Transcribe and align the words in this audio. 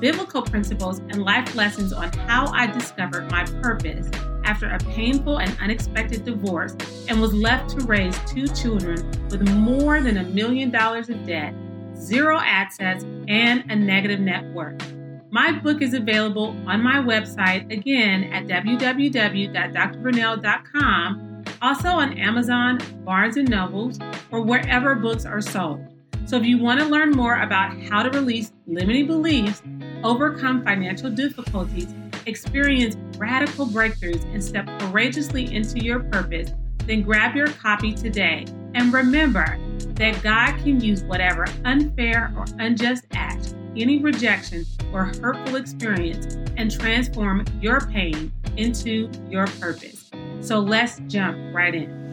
biblical 0.00 0.42
principles, 0.42 0.98
and 0.98 1.22
life 1.22 1.54
lessons 1.54 1.92
on 1.92 2.12
how 2.12 2.48
I 2.52 2.66
discovered 2.66 3.30
my 3.30 3.44
purpose 3.62 4.10
after 4.44 4.68
a 4.68 4.78
painful 4.78 5.38
and 5.38 5.56
unexpected 5.60 6.24
divorce 6.24 6.74
and 7.08 7.20
was 7.20 7.32
left 7.32 7.70
to 7.70 7.80
raise 7.86 8.18
two 8.26 8.48
children 8.48 8.96
with 9.30 9.48
more 9.50 10.00
than 10.02 10.18
a 10.18 10.24
million 10.24 10.70
dollars 10.70 11.08
of 11.08 11.24
debt 11.26 11.54
zero 11.96 12.38
access, 12.40 13.02
and 13.28 13.70
a 13.70 13.76
negative 13.76 14.20
net 14.20 14.44
worth. 14.52 14.92
My 15.30 15.50
book 15.50 15.80
is 15.82 15.94
available 15.94 16.54
on 16.66 16.82
my 16.82 16.96
website 16.96 17.72
again 17.72 18.24
at 18.32 18.46
www.drvernell.com, 18.46 21.44
also 21.60 21.88
on 21.88 22.18
Amazon, 22.18 22.78
Barnes 23.04 23.36
and 23.36 23.50
Nobles, 23.50 23.98
or 24.30 24.42
wherever 24.42 24.94
books 24.94 25.26
are 25.26 25.40
sold. 25.40 25.84
So 26.26 26.36
if 26.36 26.46
you 26.46 26.58
want 26.58 26.80
to 26.80 26.86
learn 26.86 27.10
more 27.10 27.42
about 27.42 27.78
how 27.82 28.02
to 28.02 28.10
release 28.16 28.52
limiting 28.66 29.06
beliefs, 29.06 29.62
overcome 30.04 30.64
financial 30.64 31.10
difficulties, 31.10 31.94
experience 32.26 32.96
radical 33.18 33.66
breakthroughs, 33.66 34.24
and 34.32 34.42
step 34.42 34.66
courageously 34.80 35.54
into 35.54 35.84
your 35.84 36.00
purpose, 36.00 36.52
then 36.86 37.02
grab 37.02 37.34
your 37.34 37.48
copy 37.48 37.92
today. 37.92 38.46
And 38.74 38.92
remember, 38.92 39.56
that 39.94 40.20
God 40.22 40.56
can 40.58 40.80
use 40.80 41.04
whatever 41.04 41.46
unfair 41.64 42.32
or 42.36 42.44
unjust 42.58 43.04
act, 43.12 43.54
any 43.76 43.98
rejection 43.98 44.66
or 44.92 45.04
hurtful 45.22 45.54
experience, 45.54 46.34
and 46.56 46.70
transform 46.70 47.44
your 47.60 47.80
pain 47.86 48.32
into 48.56 49.08
your 49.28 49.46
purpose. 49.46 50.10
So 50.40 50.58
let's 50.58 50.98
jump 51.06 51.38
right 51.54 51.74
in. 51.74 52.04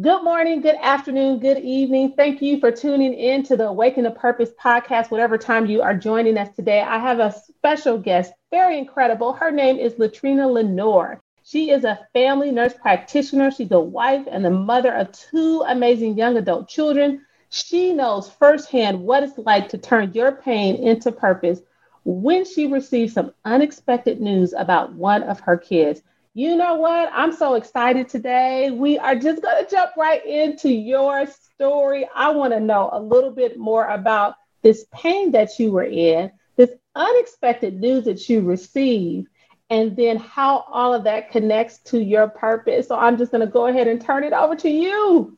Good 0.00 0.22
morning, 0.22 0.60
good 0.62 0.76
afternoon, 0.80 1.40
good 1.40 1.58
evening. 1.58 2.14
Thank 2.16 2.40
you 2.40 2.60
for 2.60 2.70
tuning 2.70 3.12
in 3.12 3.42
to 3.42 3.56
the 3.56 3.66
Awaken 3.66 4.04
to 4.04 4.12
Purpose 4.12 4.50
podcast, 4.62 5.10
whatever 5.10 5.36
time 5.36 5.66
you 5.66 5.82
are 5.82 5.94
joining 5.94 6.38
us 6.38 6.54
today. 6.54 6.80
I 6.80 6.98
have 6.98 7.18
a 7.18 7.32
special 7.32 7.98
guest, 7.98 8.32
very 8.50 8.78
incredible. 8.78 9.32
Her 9.32 9.50
name 9.50 9.78
is 9.78 9.98
Latrina 9.98 10.48
Lenoir. 10.48 11.20
She 11.44 11.70
is 11.70 11.84
a 11.84 12.06
family 12.12 12.50
nurse 12.50 12.74
practitioner. 12.74 13.50
She's 13.50 13.70
a 13.70 13.80
wife 13.80 14.26
and 14.30 14.44
the 14.44 14.50
mother 14.50 14.92
of 14.92 15.12
two 15.12 15.64
amazing 15.66 16.16
young 16.16 16.36
adult 16.36 16.68
children. 16.68 17.24
She 17.50 17.92
knows 17.92 18.30
firsthand 18.30 19.00
what 19.00 19.22
it's 19.22 19.38
like 19.38 19.68
to 19.70 19.78
turn 19.78 20.12
your 20.12 20.32
pain 20.32 20.76
into 20.76 21.10
purpose 21.10 21.60
when 22.04 22.44
she 22.44 22.66
receives 22.66 23.14
some 23.14 23.32
unexpected 23.44 24.20
news 24.20 24.52
about 24.56 24.92
one 24.92 25.22
of 25.22 25.40
her 25.40 25.56
kids. 25.56 26.02
You 26.34 26.56
know 26.56 26.74
what? 26.76 27.10
I'm 27.12 27.32
so 27.32 27.54
excited 27.54 28.08
today. 28.08 28.70
We 28.70 28.98
are 28.98 29.16
just 29.16 29.42
going 29.42 29.64
to 29.64 29.70
jump 29.70 29.92
right 29.96 30.24
into 30.24 30.70
your 30.70 31.26
story. 31.26 32.06
I 32.14 32.30
want 32.30 32.52
to 32.52 32.60
know 32.60 32.90
a 32.92 33.00
little 33.00 33.30
bit 33.30 33.58
more 33.58 33.86
about 33.86 34.36
this 34.62 34.86
pain 34.92 35.32
that 35.32 35.58
you 35.58 35.72
were 35.72 35.84
in, 35.84 36.30
this 36.58 36.72
unexpected 36.94 37.80
news 37.80 38.04
that 38.04 38.28
you 38.28 38.42
receive 38.42 39.26
and 39.70 39.96
then 39.96 40.16
how 40.16 40.64
all 40.70 40.92
of 40.92 41.04
that 41.04 41.30
connects 41.30 41.78
to 41.78 42.02
your 42.02 42.28
purpose. 42.28 42.88
So 42.88 42.96
I'm 42.96 43.16
just 43.16 43.32
going 43.32 43.46
to 43.46 43.50
go 43.50 43.66
ahead 43.66 43.86
and 43.86 44.00
turn 44.00 44.24
it 44.24 44.32
over 44.32 44.56
to 44.56 44.68
you. 44.68 45.36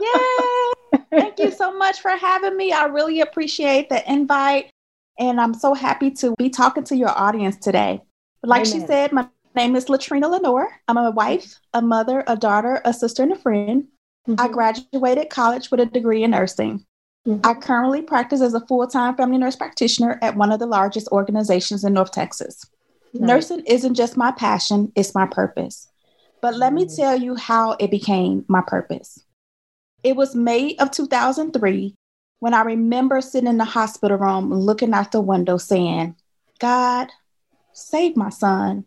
Yay! 0.00 1.00
Thank 1.10 1.38
you 1.38 1.50
so 1.50 1.76
much 1.76 2.00
for 2.00 2.10
having 2.10 2.56
me. 2.56 2.72
I 2.72 2.86
really 2.86 3.20
appreciate 3.20 3.88
the 3.88 4.10
invite. 4.10 4.70
And 5.18 5.40
I'm 5.40 5.54
so 5.54 5.74
happy 5.74 6.10
to 6.12 6.34
be 6.38 6.48
talking 6.48 6.84
to 6.84 6.96
your 6.96 7.10
audience 7.10 7.56
today. 7.58 8.00
Like 8.42 8.66
Amen. 8.66 8.80
she 8.80 8.86
said, 8.86 9.12
my 9.12 9.28
name 9.54 9.76
is 9.76 9.88
Latrina 9.90 10.28
Lenoir. 10.28 10.68
I'm 10.88 10.96
a 10.96 11.10
wife, 11.10 11.58
a 11.74 11.82
mother, 11.82 12.24
a 12.26 12.36
daughter, 12.36 12.80
a 12.84 12.94
sister, 12.94 13.22
and 13.22 13.32
a 13.32 13.36
friend. 13.36 13.84
Mm-hmm. 14.26 14.40
I 14.40 14.48
graduated 14.48 15.28
college 15.30 15.70
with 15.70 15.80
a 15.80 15.86
degree 15.86 16.22
in 16.22 16.30
nursing. 16.30 16.86
Mm-hmm. 17.26 17.46
I 17.46 17.54
currently 17.54 18.02
practice 18.02 18.40
as 18.40 18.54
a 18.54 18.66
full 18.66 18.86
time 18.86 19.16
family 19.16 19.38
nurse 19.38 19.56
practitioner 19.56 20.18
at 20.22 20.36
one 20.36 20.50
of 20.50 20.58
the 20.58 20.66
largest 20.66 21.08
organizations 21.08 21.84
in 21.84 21.94
North 21.94 22.12
Texas. 22.12 22.66
Right. 23.14 23.22
Nursing 23.22 23.64
isn't 23.66 23.94
just 23.94 24.16
my 24.16 24.32
passion, 24.32 24.92
it's 24.96 25.14
my 25.14 25.26
purpose. 25.26 25.88
But 26.40 26.56
let 26.56 26.72
me 26.72 26.86
mm. 26.86 26.96
tell 26.96 27.20
you 27.20 27.36
how 27.36 27.76
it 27.78 27.90
became 27.90 28.44
my 28.48 28.62
purpose. 28.66 29.24
It 30.02 30.16
was 30.16 30.34
May 30.34 30.74
of 30.76 30.90
2003 30.90 31.94
when 32.40 32.54
I 32.54 32.62
remember 32.62 33.20
sitting 33.20 33.48
in 33.48 33.58
the 33.58 33.64
hospital 33.64 34.18
room 34.18 34.52
looking 34.52 34.92
out 34.92 35.12
the 35.12 35.20
window 35.20 35.58
saying, 35.58 36.16
God, 36.58 37.08
save 37.72 38.16
my 38.16 38.30
son, 38.30 38.84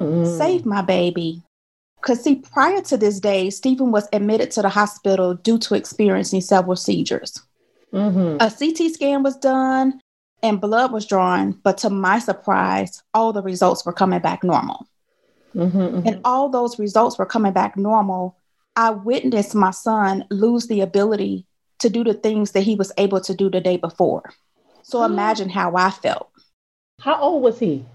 mm. 0.00 0.38
save 0.38 0.64
my 0.64 0.80
baby. 0.80 1.42
Because, 1.96 2.22
see, 2.22 2.36
prior 2.36 2.80
to 2.82 2.96
this 2.96 3.20
day, 3.20 3.50
Stephen 3.50 3.90
was 3.90 4.08
admitted 4.12 4.50
to 4.52 4.62
the 4.62 4.70
hospital 4.70 5.34
due 5.34 5.58
to 5.58 5.74
experiencing 5.74 6.40
several 6.40 6.76
seizures. 6.76 7.42
Mm-hmm. 7.94 8.36
A 8.40 8.50
CT 8.50 8.92
scan 8.92 9.22
was 9.22 9.36
done, 9.36 10.00
and 10.42 10.60
blood 10.60 10.92
was 10.92 11.06
drawn, 11.06 11.52
but 11.62 11.78
to 11.78 11.90
my 11.90 12.18
surprise, 12.18 13.02
all 13.14 13.32
the 13.32 13.42
results 13.42 13.86
were 13.86 13.92
coming 13.92 14.20
back 14.20 14.42
normal. 14.42 14.86
Mm-hmm, 15.54 15.78
mm-hmm. 15.78 16.06
And 16.06 16.20
all 16.24 16.48
those 16.48 16.78
results 16.78 17.18
were 17.18 17.26
coming 17.26 17.52
back 17.52 17.76
normal. 17.76 18.36
I 18.76 18.90
witnessed 18.90 19.54
my 19.54 19.70
son 19.70 20.24
lose 20.30 20.66
the 20.66 20.80
ability 20.80 21.46
to 21.78 21.88
do 21.88 22.02
the 22.02 22.14
things 22.14 22.50
that 22.52 22.62
he 22.62 22.74
was 22.74 22.92
able 22.98 23.20
to 23.20 23.34
do 23.34 23.48
the 23.48 23.60
day 23.60 23.76
before. 23.76 24.32
So 24.82 25.02
imagine 25.04 25.48
how 25.48 25.76
I 25.76 25.90
felt. 25.90 26.30
How 27.00 27.20
old 27.20 27.42
was 27.42 27.58
he? 27.58 27.86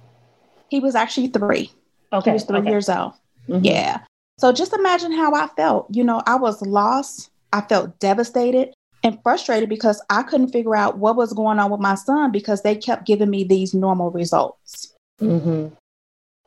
He 0.70 0.80
was 0.80 0.96
actually 0.96 1.28
three. 1.28 1.72
Okay. 2.14 2.32
He 2.32 2.34
was 2.34 2.46
three 2.46 2.60
okay. 2.60 2.70
years 2.70 2.88
old. 2.88 3.14
Mm-hmm. 3.50 3.66
Yeah. 3.66 4.00
So 4.40 4.54
just 4.54 4.74
imagine 4.74 5.12
how 5.12 5.34
I 5.34 5.48
felt. 5.48 5.88
You 5.92 6.06
know, 6.06 6.24
I 6.26 6.36
was 6.36 6.62
lost. 6.62 7.30
I 7.52 7.62
felt 7.62 8.00
devastated 8.00 8.74
and 9.04 9.22
frustrated 9.24 9.70
because 9.70 10.02
I 10.10 10.24
couldn't 10.24 10.50
figure 10.50 10.76
out 10.76 10.98
what 10.98 11.16
was 11.16 11.34
going 11.34 11.60
on 11.60 11.72
with 11.72 11.80
my 11.80 11.96
son 11.96 12.32
because 12.32 12.62
they 12.62 12.76
kept 12.76 13.06
giving 13.06 13.30
me 13.30 13.44
these 13.44 13.74
normal 13.74 14.12
results. 14.12 14.94
Mm-hmm. 15.22 15.74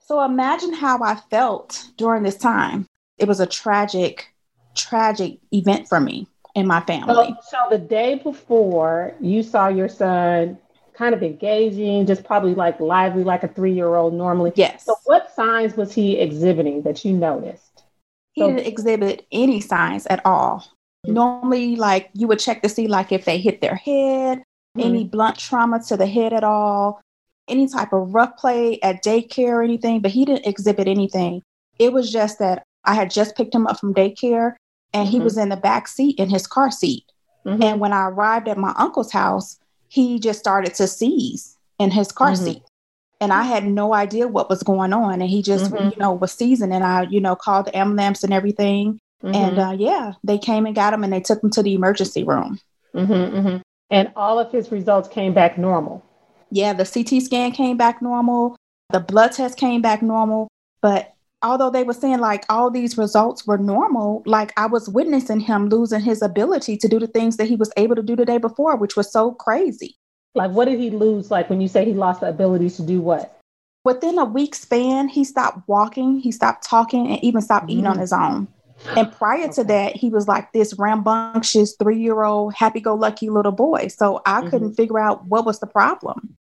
So 0.04 0.22
imagine 0.22 0.72
how 0.72 1.02
I 1.02 1.16
felt 1.30 1.88
during 1.96 2.22
this 2.22 2.36
time. 2.36 2.86
It 3.18 3.28
was 3.28 3.40
a 3.40 3.46
tragic, 3.46 4.34
tragic 4.74 5.38
event 5.52 5.88
for 5.88 6.00
me 6.00 6.26
and 6.54 6.68
my 6.68 6.80
family. 6.80 7.14
So, 7.14 7.36
so 7.50 7.58
the 7.70 7.78
day 7.78 8.16
before, 8.16 9.14
you 9.20 9.42
saw 9.42 9.68
your 9.68 9.88
son 9.88 10.58
kind 10.94 11.14
of 11.14 11.22
engaging, 11.22 12.06
just 12.06 12.24
probably 12.24 12.54
like 12.54 12.80
lively, 12.80 13.24
like 13.24 13.42
a 13.42 13.48
three 13.48 13.72
year 13.72 13.94
old 13.94 14.14
normally. 14.14 14.52
Yes. 14.54 14.84
So, 14.84 14.94
what 15.04 15.34
signs 15.34 15.76
was 15.76 15.92
he 15.92 16.18
exhibiting 16.18 16.82
that 16.82 17.04
you 17.04 17.12
noticed? 17.12 17.84
He 18.32 18.42
so, 18.42 18.48
didn't 18.48 18.66
exhibit 18.66 19.26
any 19.32 19.60
signs 19.60 20.06
at 20.06 20.24
all. 20.24 20.66
Normally, 21.04 21.76
like 21.76 22.10
you 22.14 22.28
would 22.28 22.38
check 22.38 22.62
to 22.62 22.68
see 22.68 22.86
like 22.86 23.12
if 23.12 23.24
they 23.24 23.38
hit 23.38 23.60
their 23.60 23.74
head, 23.74 24.38
mm-hmm. 24.38 24.80
any 24.80 25.04
blunt 25.04 25.38
trauma 25.38 25.82
to 25.88 25.96
the 25.96 26.06
head 26.06 26.32
at 26.32 26.44
all, 26.44 27.00
any 27.48 27.68
type 27.68 27.92
of 27.92 28.14
rough 28.14 28.36
play 28.36 28.80
at 28.82 29.02
daycare 29.02 29.54
or 29.54 29.62
anything, 29.62 30.00
but 30.00 30.12
he 30.12 30.24
didn't 30.24 30.46
exhibit 30.46 30.86
anything. 30.86 31.42
It 31.78 31.92
was 31.92 32.12
just 32.12 32.38
that 32.38 32.62
I 32.84 32.94
had 32.94 33.10
just 33.10 33.36
picked 33.36 33.54
him 33.54 33.66
up 33.66 33.80
from 33.80 33.94
daycare 33.94 34.54
and 34.92 35.06
mm-hmm. 35.06 35.12
he 35.12 35.20
was 35.20 35.36
in 35.36 35.48
the 35.48 35.56
back 35.56 35.88
seat 35.88 36.18
in 36.18 36.30
his 36.30 36.46
car 36.46 36.70
seat. 36.70 37.04
Mm-hmm. 37.44 37.62
And 37.62 37.80
when 37.80 37.92
I 37.92 38.08
arrived 38.08 38.48
at 38.48 38.58
my 38.58 38.72
uncle's 38.76 39.12
house, 39.12 39.58
he 39.88 40.18
just 40.18 40.38
started 40.38 40.74
to 40.74 40.86
seize 40.86 41.56
in 41.78 41.90
his 41.90 42.12
car 42.12 42.32
mm-hmm. 42.32 42.44
seat. 42.44 42.62
And 43.20 43.32
I 43.32 43.42
had 43.42 43.66
no 43.66 43.94
idea 43.94 44.26
what 44.26 44.48
was 44.48 44.62
going 44.62 44.92
on. 44.92 45.20
And 45.20 45.30
he 45.30 45.42
just, 45.42 45.70
mm-hmm. 45.70 45.90
you 45.90 45.96
know, 45.96 46.12
was 46.12 46.32
seizing. 46.32 46.72
And 46.72 46.82
I, 46.82 47.02
you 47.02 47.20
know, 47.20 47.36
called 47.36 47.66
the 47.66 47.76
ambulance 47.76 48.24
and 48.24 48.32
everything. 48.32 48.98
And 49.22 49.34
mm-hmm. 49.34 49.58
uh, 49.58 49.72
yeah, 49.72 50.12
they 50.24 50.38
came 50.38 50.66
and 50.66 50.74
got 50.74 50.94
him 50.94 51.04
and 51.04 51.12
they 51.12 51.20
took 51.20 51.42
him 51.42 51.50
to 51.50 51.62
the 51.62 51.74
emergency 51.74 52.24
room. 52.24 52.58
Mm-hmm, 52.94 53.58
and 53.90 54.12
all 54.16 54.38
of 54.38 54.50
his 54.50 54.72
results 54.72 55.08
came 55.08 55.32
back 55.32 55.56
normal. 55.58 56.04
Yeah, 56.50 56.72
the 56.72 56.84
CT 56.84 57.22
scan 57.22 57.52
came 57.52 57.76
back 57.76 58.02
normal. 58.02 58.56
The 58.90 59.00
blood 59.00 59.32
test 59.32 59.56
came 59.56 59.80
back 59.80 60.02
normal. 60.02 60.48
But 60.82 61.14
although 61.42 61.70
they 61.70 61.84
were 61.84 61.94
saying 61.94 62.18
like 62.18 62.44
all 62.48 62.70
these 62.70 62.98
results 62.98 63.46
were 63.46 63.58
normal, 63.58 64.22
like 64.26 64.52
I 64.56 64.66
was 64.66 64.88
witnessing 64.88 65.40
him 65.40 65.68
losing 65.68 66.00
his 66.00 66.22
ability 66.22 66.76
to 66.78 66.88
do 66.88 66.98
the 66.98 67.06
things 67.06 67.36
that 67.36 67.46
he 67.46 67.56
was 67.56 67.72
able 67.76 67.96
to 67.96 68.02
do 68.02 68.16
the 68.16 68.26
day 68.26 68.38
before, 68.38 68.76
which 68.76 68.96
was 68.96 69.10
so 69.10 69.32
crazy. 69.32 69.96
Like, 70.34 70.50
what 70.52 70.66
did 70.66 70.80
he 70.80 70.90
lose? 70.90 71.30
Like, 71.30 71.50
when 71.50 71.60
you 71.60 71.68
say 71.68 71.84
he 71.84 71.92
lost 71.92 72.20
the 72.20 72.28
ability 72.28 72.70
to 72.70 72.82
do 72.82 73.00
what? 73.02 73.38
Within 73.84 74.18
a 74.18 74.24
week 74.24 74.54
span, 74.54 75.08
he 75.08 75.24
stopped 75.24 75.68
walking, 75.68 76.18
he 76.20 76.32
stopped 76.32 76.64
talking, 76.64 77.08
and 77.08 77.22
even 77.22 77.42
stopped 77.42 77.64
mm-hmm. 77.64 77.72
eating 77.72 77.86
on 77.86 77.96
mm. 77.96 78.00
his 78.00 78.12
own. 78.12 78.48
And 78.96 79.12
prior 79.12 79.44
okay. 79.44 79.52
to 79.52 79.64
that, 79.64 79.96
he 79.96 80.10
was 80.10 80.26
like 80.26 80.52
this 80.52 80.74
rambunctious 80.78 81.76
three 81.78 82.00
year 82.00 82.24
old, 82.24 82.54
happy 82.54 82.80
go 82.80 82.94
lucky 82.94 83.30
little 83.30 83.52
boy. 83.52 83.88
So 83.88 84.22
I 84.26 84.40
mm-hmm. 84.40 84.50
couldn't 84.50 84.74
figure 84.74 84.98
out 84.98 85.26
what 85.26 85.46
was 85.46 85.60
the 85.60 85.66
problem. 85.66 86.36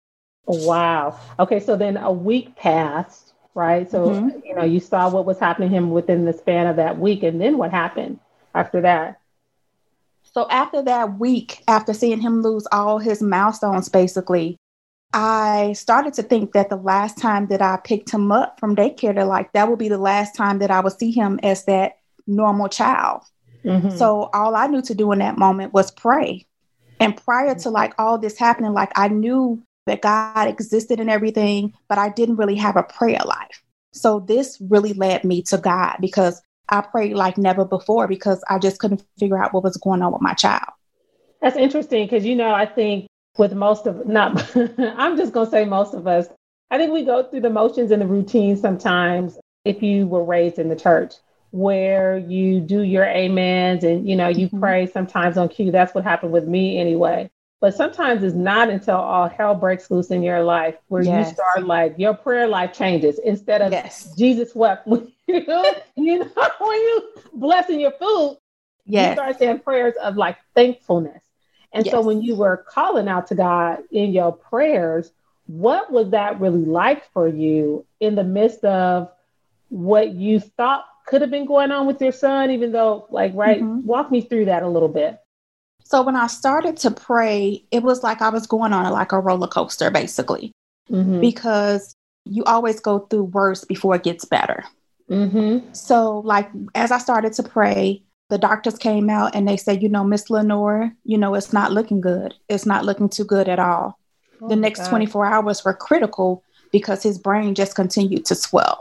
Wow. 0.46 1.18
Okay. 1.38 1.60
So 1.60 1.76
then 1.76 1.96
a 1.96 2.12
week 2.12 2.56
passed 2.56 3.26
right? 3.56 3.90
So, 3.90 4.10
mm-hmm. 4.10 4.38
you 4.44 4.54
know, 4.54 4.64
you 4.64 4.78
saw 4.78 5.10
what 5.10 5.24
was 5.24 5.40
happening 5.40 5.70
to 5.70 5.74
him 5.74 5.90
within 5.90 6.26
the 6.26 6.32
span 6.32 6.68
of 6.68 6.76
that 6.76 6.98
week. 6.98 7.22
And 7.24 7.40
then 7.40 7.56
what 7.58 7.72
happened 7.72 8.20
after 8.54 8.82
that? 8.82 9.18
So, 10.22 10.46
after 10.50 10.82
that 10.82 11.18
week, 11.18 11.64
after 11.66 11.94
seeing 11.94 12.20
him 12.20 12.42
lose 12.42 12.66
all 12.70 12.98
his 12.98 13.22
milestones, 13.22 13.88
basically, 13.88 14.58
I 15.14 15.72
started 15.72 16.12
to 16.14 16.22
think 16.22 16.52
that 16.52 16.68
the 16.68 16.76
last 16.76 17.16
time 17.16 17.46
that 17.46 17.62
I 17.62 17.78
picked 17.82 18.10
him 18.10 18.30
up 18.30 18.60
from 18.60 18.76
daycare, 18.76 19.26
like 19.26 19.52
that 19.52 19.70
would 19.70 19.78
be 19.78 19.88
the 19.88 19.96
last 19.96 20.34
time 20.34 20.58
that 20.58 20.70
I 20.70 20.80
would 20.80 20.98
see 20.98 21.10
him 21.10 21.40
as 21.42 21.64
that 21.64 21.96
normal 22.26 22.68
child. 22.68 23.22
Mm-hmm. 23.64 23.96
So 23.96 24.30
all 24.32 24.54
I 24.54 24.66
knew 24.66 24.82
to 24.82 24.94
do 24.94 25.10
in 25.12 25.18
that 25.18 25.38
moment 25.38 25.72
was 25.72 25.90
pray. 25.90 26.46
And 27.00 27.16
prior 27.16 27.54
to 27.56 27.70
like 27.70 27.94
all 27.98 28.18
this 28.18 28.38
happening, 28.38 28.72
like 28.72 28.92
I 28.96 29.08
knew 29.08 29.62
that 29.86 30.02
God 30.02 30.48
existed 30.48 31.00
and 31.00 31.10
everything, 31.10 31.74
but 31.88 31.98
I 31.98 32.08
didn't 32.08 32.36
really 32.36 32.56
have 32.56 32.76
a 32.76 32.82
prayer 32.82 33.20
life. 33.24 33.62
So 33.92 34.20
this 34.20 34.58
really 34.60 34.92
led 34.92 35.24
me 35.24 35.42
to 35.42 35.58
God 35.58 35.96
because 36.00 36.42
I 36.68 36.80
prayed 36.80 37.14
like 37.14 37.38
never 37.38 37.64
before 37.64 38.08
because 38.08 38.42
I 38.48 38.58
just 38.58 38.78
couldn't 38.78 39.04
figure 39.18 39.38
out 39.38 39.52
what 39.52 39.62
was 39.62 39.76
going 39.76 40.02
on 40.02 40.12
with 40.12 40.22
my 40.22 40.34
child. 40.34 40.72
That's 41.40 41.56
interesting 41.56 42.06
because, 42.06 42.24
you 42.24 42.34
know, 42.34 42.52
I 42.52 42.66
think 42.66 43.06
with 43.38 43.52
most 43.52 43.86
of, 43.86 44.06
not, 44.06 44.56
I'm 44.56 45.16
just 45.16 45.32
going 45.32 45.46
to 45.46 45.50
say 45.50 45.64
most 45.64 45.94
of 45.94 46.06
us, 46.06 46.28
I 46.70 46.78
think 46.78 46.92
we 46.92 47.04
go 47.04 47.22
through 47.22 47.42
the 47.42 47.50
motions 47.50 47.90
and 47.90 48.02
the 48.02 48.06
routine 48.06 48.56
sometimes 48.56 49.38
if 49.64 49.82
you 49.82 50.06
were 50.06 50.24
raised 50.24 50.58
in 50.58 50.68
the 50.68 50.76
church 50.76 51.14
where 51.50 52.18
you 52.18 52.60
do 52.60 52.82
your 52.82 53.08
amens 53.08 53.84
and, 53.84 54.08
you 54.08 54.16
know, 54.16 54.28
you 54.28 54.46
mm-hmm. 54.46 54.60
pray 54.60 54.86
sometimes 54.86 55.36
on 55.36 55.48
cue. 55.48 55.70
That's 55.70 55.94
what 55.94 56.04
happened 56.04 56.32
with 56.32 56.46
me 56.46 56.78
anyway. 56.78 57.30
But 57.60 57.74
sometimes 57.74 58.22
it's 58.22 58.34
not 58.34 58.68
until 58.68 58.96
all 58.96 59.28
hell 59.28 59.54
breaks 59.54 59.90
loose 59.90 60.10
in 60.10 60.22
your 60.22 60.42
life 60.42 60.76
where 60.88 61.02
yes. 61.02 61.28
you 61.28 61.34
start 61.34 61.66
like 61.66 61.94
your 61.96 62.14
prayer 62.14 62.46
life 62.46 62.74
changes 62.74 63.18
instead 63.18 63.62
of 63.62 63.72
yes. 63.72 64.14
Jesus 64.16 64.54
wept. 64.54 64.86
you 64.86 65.10
you 65.26 65.46
know, 65.46 65.74
when 65.94 66.78
you 66.78 67.08
blessing 67.32 67.80
your 67.80 67.92
food, 67.92 68.38
yes. 68.84 69.08
you 69.08 69.14
start 69.14 69.38
saying 69.38 69.60
prayers 69.60 69.94
of 70.02 70.16
like 70.16 70.36
thankfulness. 70.54 71.22
And 71.72 71.86
yes. 71.86 71.92
so 71.92 72.02
when 72.02 72.22
you 72.22 72.36
were 72.36 72.58
calling 72.68 73.08
out 73.08 73.28
to 73.28 73.34
God 73.34 73.80
in 73.90 74.12
your 74.12 74.32
prayers, 74.32 75.10
what 75.46 75.90
was 75.90 76.10
that 76.10 76.40
really 76.40 76.64
like 76.64 77.10
for 77.12 77.26
you 77.26 77.86
in 78.00 78.14
the 78.14 78.24
midst 78.24 78.64
of 78.64 79.10
what 79.68 80.12
you 80.12 80.40
thought 80.40 80.86
could 81.06 81.20
have 81.20 81.30
been 81.30 81.46
going 81.46 81.70
on 81.70 81.86
with 81.86 82.00
your 82.00 82.12
son, 82.12 82.50
even 82.50 82.72
though, 82.72 83.06
like, 83.10 83.32
right, 83.34 83.60
mm-hmm. 83.60 83.86
walk 83.86 84.10
me 84.10 84.20
through 84.20 84.46
that 84.46 84.62
a 84.62 84.68
little 84.68 84.88
bit. 84.88 85.18
So 85.84 86.02
when 86.02 86.16
I 86.16 86.26
started 86.26 86.76
to 86.78 86.90
pray, 86.90 87.64
it 87.70 87.82
was 87.82 88.02
like 88.02 88.20
I 88.20 88.28
was 88.28 88.46
going 88.46 88.72
on 88.72 88.92
like 88.92 89.12
a 89.12 89.20
roller 89.20 89.46
coaster, 89.46 89.90
basically, 89.90 90.52
mm-hmm. 90.90 91.20
because 91.20 91.94
you 92.24 92.42
always 92.44 92.80
go 92.80 93.00
through 93.00 93.24
worse 93.24 93.64
before 93.64 93.94
it 93.94 94.02
gets 94.02 94.24
better. 94.24 94.64
Mm-hmm. 95.08 95.72
So, 95.72 96.18
like, 96.20 96.50
as 96.74 96.90
I 96.90 96.98
started 96.98 97.32
to 97.34 97.44
pray, 97.44 98.02
the 98.28 98.38
doctors 98.38 98.76
came 98.76 99.08
out 99.08 99.34
and 99.34 99.46
they 99.46 99.56
said, 99.56 99.82
you 99.82 99.88
know, 99.88 100.02
Miss 100.02 100.28
Lenoir, 100.28 100.92
you 101.04 101.16
know, 101.16 101.34
it's 101.34 101.52
not 101.52 101.72
looking 101.72 102.00
good. 102.00 102.34
It's 102.48 102.66
not 102.66 102.84
looking 102.84 103.08
too 103.08 103.24
good 103.24 103.48
at 103.48 103.60
all. 103.60 103.98
Oh 104.42 104.48
the 104.48 104.56
next 104.56 104.80
God. 104.80 104.90
24 104.90 105.26
hours 105.26 105.64
were 105.64 105.74
critical 105.74 106.42
because 106.72 107.02
his 107.02 107.18
brain 107.18 107.54
just 107.54 107.76
continued 107.76 108.26
to 108.26 108.34
swell. 108.34 108.80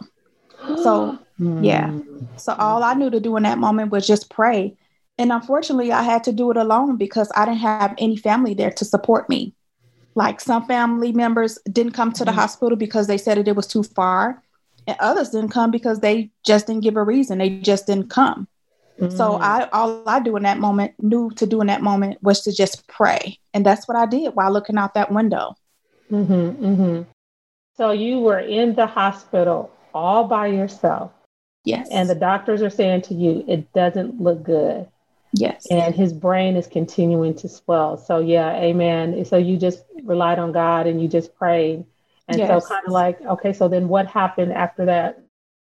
so, 0.78 1.20
yeah. 1.38 1.90
Hmm. 1.90 2.26
So, 2.38 2.54
all 2.54 2.84
I 2.84 2.94
knew 2.94 3.10
to 3.10 3.20
do 3.20 3.36
in 3.38 3.44
that 3.44 3.58
moment 3.58 3.92
was 3.92 4.08
just 4.08 4.30
pray 4.30 4.78
and 5.18 5.32
unfortunately, 5.32 5.92
I 5.92 6.04
had 6.04 6.24
to 6.26 6.34
do 6.34 6.52
it 6.52 6.58
alone 6.58 6.98
because 6.98 7.32
I 7.36 7.46
didn't 7.46 7.60
have 7.60 7.96
any 7.98 8.18
family 8.18 8.54
there 8.54 8.72
to 8.72 8.86
support 8.86 9.30
me. 9.30 9.54
Like 10.14 10.42
some 10.42 10.66
family 10.66 11.12
members 11.12 11.58
didn't 11.72 11.94
come 11.94 12.12
to 12.14 12.26
the 12.26 12.32
mm-hmm. 12.32 12.40
hospital 12.40 12.78
because 12.78 13.08
they 13.08 13.18
said 13.18 13.38
that 13.38 13.48
it 13.48 13.56
was 13.56 13.68
too 13.68 13.84
far, 13.84 14.42
and 14.88 14.98
others 15.00 15.30
didn't 15.30 15.50
come 15.50 15.72
because 15.72 16.00
they 16.00 16.32
just 16.46 16.68
didn't 16.68 16.84
give 16.84 16.96
a 16.96 17.04
reason. 17.04 17.38
They 17.38 17.50
just 17.50 17.88
didn't 17.88 18.10
come. 18.10 18.48
Mm-hmm. 19.00 19.16
So 19.16 19.36
I 19.36 19.68
all 19.72 20.08
I 20.08 20.22
do 20.22 20.38
in 20.38 20.44
that 20.44 20.60
moment, 20.60 20.94
knew 21.02 21.32
to 21.32 21.46
do 21.46 21.60
in 21.60 21.68
that 21.68 21.82
moment 21.82 22.22
was 22.22 22.42
to 22.42 22.54
just 22.54 22.88
pray, 22.88 23.40
and 23.54 23.66
that's 23.66 23.88
what 23.88 23.98
I 23.98 24.06
did 24.06 24.36
while 24.36 24.52
looking 24.52 24.78
out 24.78 24.94
that 24.94 25.12
window. 25.12 25.56
Mm-hmm, 26.12 26.66
mm-hmm. 26.66 27.02
so 27.76 27.92
you 27.92 28.20
were 28.20 28.40
in 28.40 28.76
the 28.76 28.86
hospital 28.86 29.72
all 29.94 30.26
by 30.26 30.48
yourself. 30.48 31.12
Yes. 31.66 31.88
And 31.92 32.10
the 32.10 32.16
doctors 32.16 32.62
are 32.62 32.70
saying 32.70 33.02
to 33.04 33.14
you, 33.14 33.44
it 33.48 33.72
doesn't 33.74 34.22
look 34.22 34.44
good. 34.44 34.88
Yes. 35.34 35.66
And 35.70 35.94
his 35.94 36.14
brain 36.14 36.56
is 36.56 36.68
continuing 36.68 37.36
to 37.36 37.50
swell. 37.50 37.98
So, 37.98 38.20
yeah, 38.20 38.56
amen. 38.56 39.26
So, 39.26 39.38
you 39.38 39.58
just 39.58 39.84
relied 40.04 40.40
on 40.40 40.52
God 40.54 40.88
and 40.88 41.02
you 41.02 41.10
just 41.10 41.36
prayed. 41.36 41.84
And 42.28 42.38
yes. 42.38 42.48
so, 42.48 42.70
kind 42.70 42.86
of 42.86 42.94
like, 42.94 43.22
okay, 43.22 43.52
so 43.52 43.68
then 43.68 43.90
what 43.90 44.08
happened 44.08 44.54
after 44.54 44.86
that? 44.86 45.22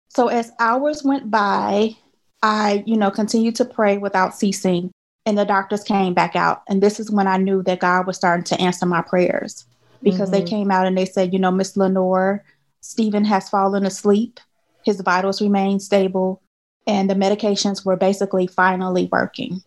So, 0.09 0.29
as 0.29 0.53
hours 0.59 1.03
went 1.03 1.31
by, 1.31 1.97
I, 2.43 2.85
you 2.87 2.97
know, 2.97 3.11
continued 3.11 3.57
to 3.57 3.65
pray 3.65 3.97
without 3.97 4.35
ceasing. 4.35 4.91
And 5.25 5.37
the 5.37 5.45
doctors 5.45 5.83
came 5.83 6.15
back 6.15 6.37
out. 6.37 6.63
And 6.69 6.83
this 6.83 7.01
is 7.01 7.11
when 7.11 7.27
I 7.27 7.37
knew 7.37 7.63
that 7.65 7.81
God 7.81 8.07
was 8.07 8.17
starting 8.17 8.45
to 8.45 8.61
answer 8.61 8.87
my 8.87 9.03
prayers 9.03 9.67
because 10.03 10.31
mm-hmm. 10.31 10.45
they 10.45 10.49
came 10.49 10.71
out 10.71 10.87
and 10.87 10.97
they 10.97 11.07
said, 11.07 11.33
you 11.33 11.39
know, 11.41 11.51
Miss 11.51 11.77
Lenoir, 11.77 12.45
Stephen 12.81 13.25
has 13.25 13.49
fallen 13.49 13.85
asleep. 13.85 14.39
His 14.87 15.01
vitals 15.01 15.43
remained 15.43 15.83
stable 15.83 16.41
and 16.87 17.11
the 17.11 17.15
medications 17.15 17.85
were 17.85 17.97
basically 17.97 18.47
finally 18.47 19.09
working. 19.11 19.61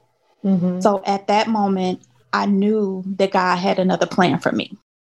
Mm-hmm. 0.44 0.80
So 0.80 1.04
at 1.06 1.28
that 1.28 1.50
moment, 1.50 2.08
I 2.32 2.46
knew 2.46 3.04
that 3.18 3.32
God 3.32 3.58
had 3.58 3.78
another 3.78 4.08
plan 4.08 4.40
for 4.40 4.54
me. 4.54 4.72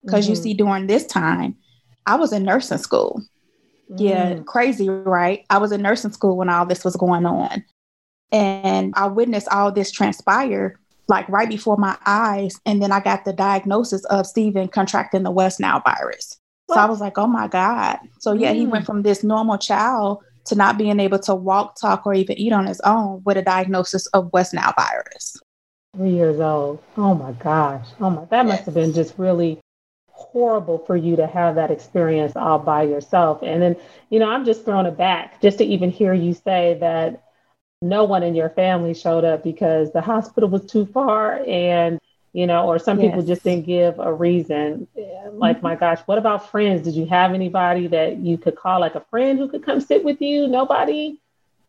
Because 0.02 0.24
mm-hmm. 0.24 0.30
you 0.30 0.36
see, 0.36 0.54
during 0.54 0.86
this 0.86 1.04
time, 1.04 1.54
I 2.06 2.16
was 2.16 2.32
in 2.32 2.44
nursing 2.44 2.78
school. 2.78 3.22
Mm-hmm. 3.90 4.02
Yeah, 4.02 4.38
crazy, 4.46 4.88
right? 4.88 5.44
I 5.50 5.58
was 5.58 5.70
in 5.70 5.82
nursing 5.82 6.12
school 6.12 6.38
when 6.38 6.48
all 6.48 6.64
this 6.64 6.82
was 6.82 6.96
going 6.96 7.26
on. 7.26 7.62
And 8.32 8.94
I 8.96 9.08
witnessed 9.08 9.48
all 9.48 9.70
this 9.70 9.90
transpire 9.90 10.80
like 11.08 11.28
right 11.28 11.48
before 11.48 11.76
my 11.76 11.98
eyes. 12.06 12.58
And 12.64 12.82
then 12.82 12.92
I 12.92 13.00
got 13.00 13.26
the 13.26 13.34
diagnosis 13.34 14.04
of 14.06 14.26
Stephen 14.26 14.68
contracting 14.68 15.24
the 15.24 15.30
West 15.30 15.60
Nile 15.60 15.82
virus. 15.84 16.39
So 16.74 16.80
I 16.80 16.86
was 16.86 17.00
like, 17.00 17.18
oh 17.18 17.26
my 17.26 17.48
God. 17.48 17.98
So 18.20 18.32
yeah, 18.32 18.52
he 18.52 18.66
went 18.66 18.84
mm. 18.84 18.86
from 18.86 19.02
this 19.02 19.22
normal 19.22 19.58
child 19.58 20.22
to 20.46 20.54
not 20.54 20.78
being 20.78 21.00
able 21.00 21.18
to 21.20 21.34
walk, 21.34 21.76
talk, 21.80 22.06
or 22.06 22.14
even 22.14 22.38
eat 22.38 22.52
on 22.52 22.66
his 22.66 22.80
own 22.80 23.22
with 23.24 23.36
a 23.36 23.42
diagnosis 23.42 24.06
of 24.08 24.32
West 24.32 24.54
Nile 24.54 24.74
virus. 24.76 25.36
Three 25.96 26.12
years 26.12 26.40
old. 26.40 26.82
Oh 26.96 27.14
my 27.14 27.32
gosh. 27.32 27.86
Oh 28.00 28.10
my, 28.10 28.24
that 28.26 28.46
must 28.46 28.64
have 28.64 28.74
been 28.74 28.92
just 28.92 29.18
really 29.18 29.60
horrible 30.08 30.78
for 30.86 30.96
you 30.96 31.16
to 31.16 31.26
have 31.26 31.56
that 31.56 31.70
experience 31.70 32.36
all 32.36 32.58
by 32.58 32.82
yourself. 32.82 33.42
And 33.42 33.60
then, 33.60 33.76
you 34.10 34.18
know, 34.18 34.28
I'm 34.28 34.44
just 34.44 34.64
thrown 34.64 34.86
aback 34.86 35.40
just 35.40 35.58
to 35.58 35.64
even 35.64 35.90
hear 35.90 36.14
you 36.14 36.34
say 36.34 36.76
that 36.80 37.24
no 37.82 38.04
one 38.04 38.22
in 38.22 38.34
your 38.34 38.50
family 38.50 38.94
showed 38.94 39.24
up 39.24 39.42
because 39.42 39.92
the 39.92 40.02
hospital 40.02 40.48
was 40.48 40.66
too 40.66 40.86
far 40.86 41.42
and 41.48 41.98
you 42.32 42.46
know, 42.46 42.66
or 42.66 42.78
some 42.78 43.00
yes. 43.00 43.08
people 43.08 43.22
just 43.22 43.42
didn't 43.42 43.66
give 43.66 43.98
a 43.98 44.12
reason. 44.12 44.86
Like, 45.32 45.62
my 45.62 45.74
gosh, 45.74 46.00
what 46.06 46.18
about 46.18 46.50
friends? 46.50 46.82
Did 46.82 46.94
you 46.94 47.06
have 47.06 47.32
anybody 47.34 47.86
that 47.88 48.18
you 48.18 48.38
could 48.38 48.56
call, 48.56 48.80
like 48.80 48.94
a 48.94 49.04
friend 49.10 49.38
who 49.38 49.48
could 49.48 49.64
come 49.64 49.80
sit 49.80 50.04
with 50.04 50.20
you? 50.20 50.46
Nobody? 50.46 51.20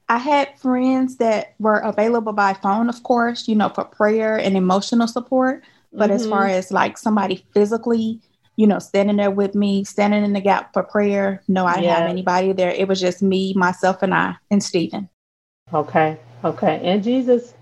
I 0.08 0.18
had 0.18 0.60
friends 0.60 1.18
that 1.18 1.54
were 1.58 1.80
available 1.80 2.34
by 2.34 2.54
phone, 2.54 2.90
of 2.90 3.02
course, 3.02 3.48
you 3.48 3.56
know, 3.56 3.70
for 3.70 3.86
prayer 3.86 4.38
and 4.38 4.58
emotional 4.58 5.08
support. 5.08 5.64
But 5.94 6.10
mm-hmm. 6.10 6.16
as 6.16 6.28
far 6.28 6.44
mm-hmm. 6.44 6.56
as 6.56 6.72
like 6.72 6.98
somebody 6.98 7.46
physically, 7.54 8.20
you 8.56 8.68
know, 8.68 8.80
standing 8.80 9.18
there 9.18 9.32
with 9.32 9.56
me, 9.56 9.84
standing 9.84 10.24
in 10.24 10.34
the 10.34 10.42
gap 10.42 10.74
for 10.74 10.84
prayer, 10.84 11.42
no, 11.48 11.66
I 11.66 11.76
didn't 11.76 11.86
yeah. 11.86 12.00
have 12.00 12.10
anybody 12.10 12.52
there. 12.54 12.72
It 12.72 12.88
was 12.88 13.00
just 13.00 13.22
me, 13.22 13.54
myself, 13.54 14.04
and 14.04 14.14
I, 14.14 14.36
and 14.52 14.62
Stephen. 14.62 15.10
Okay. 15.74 16.18
Okay. 16.44 16.82
And 16.84 17.04
Jesus 17.04 17.54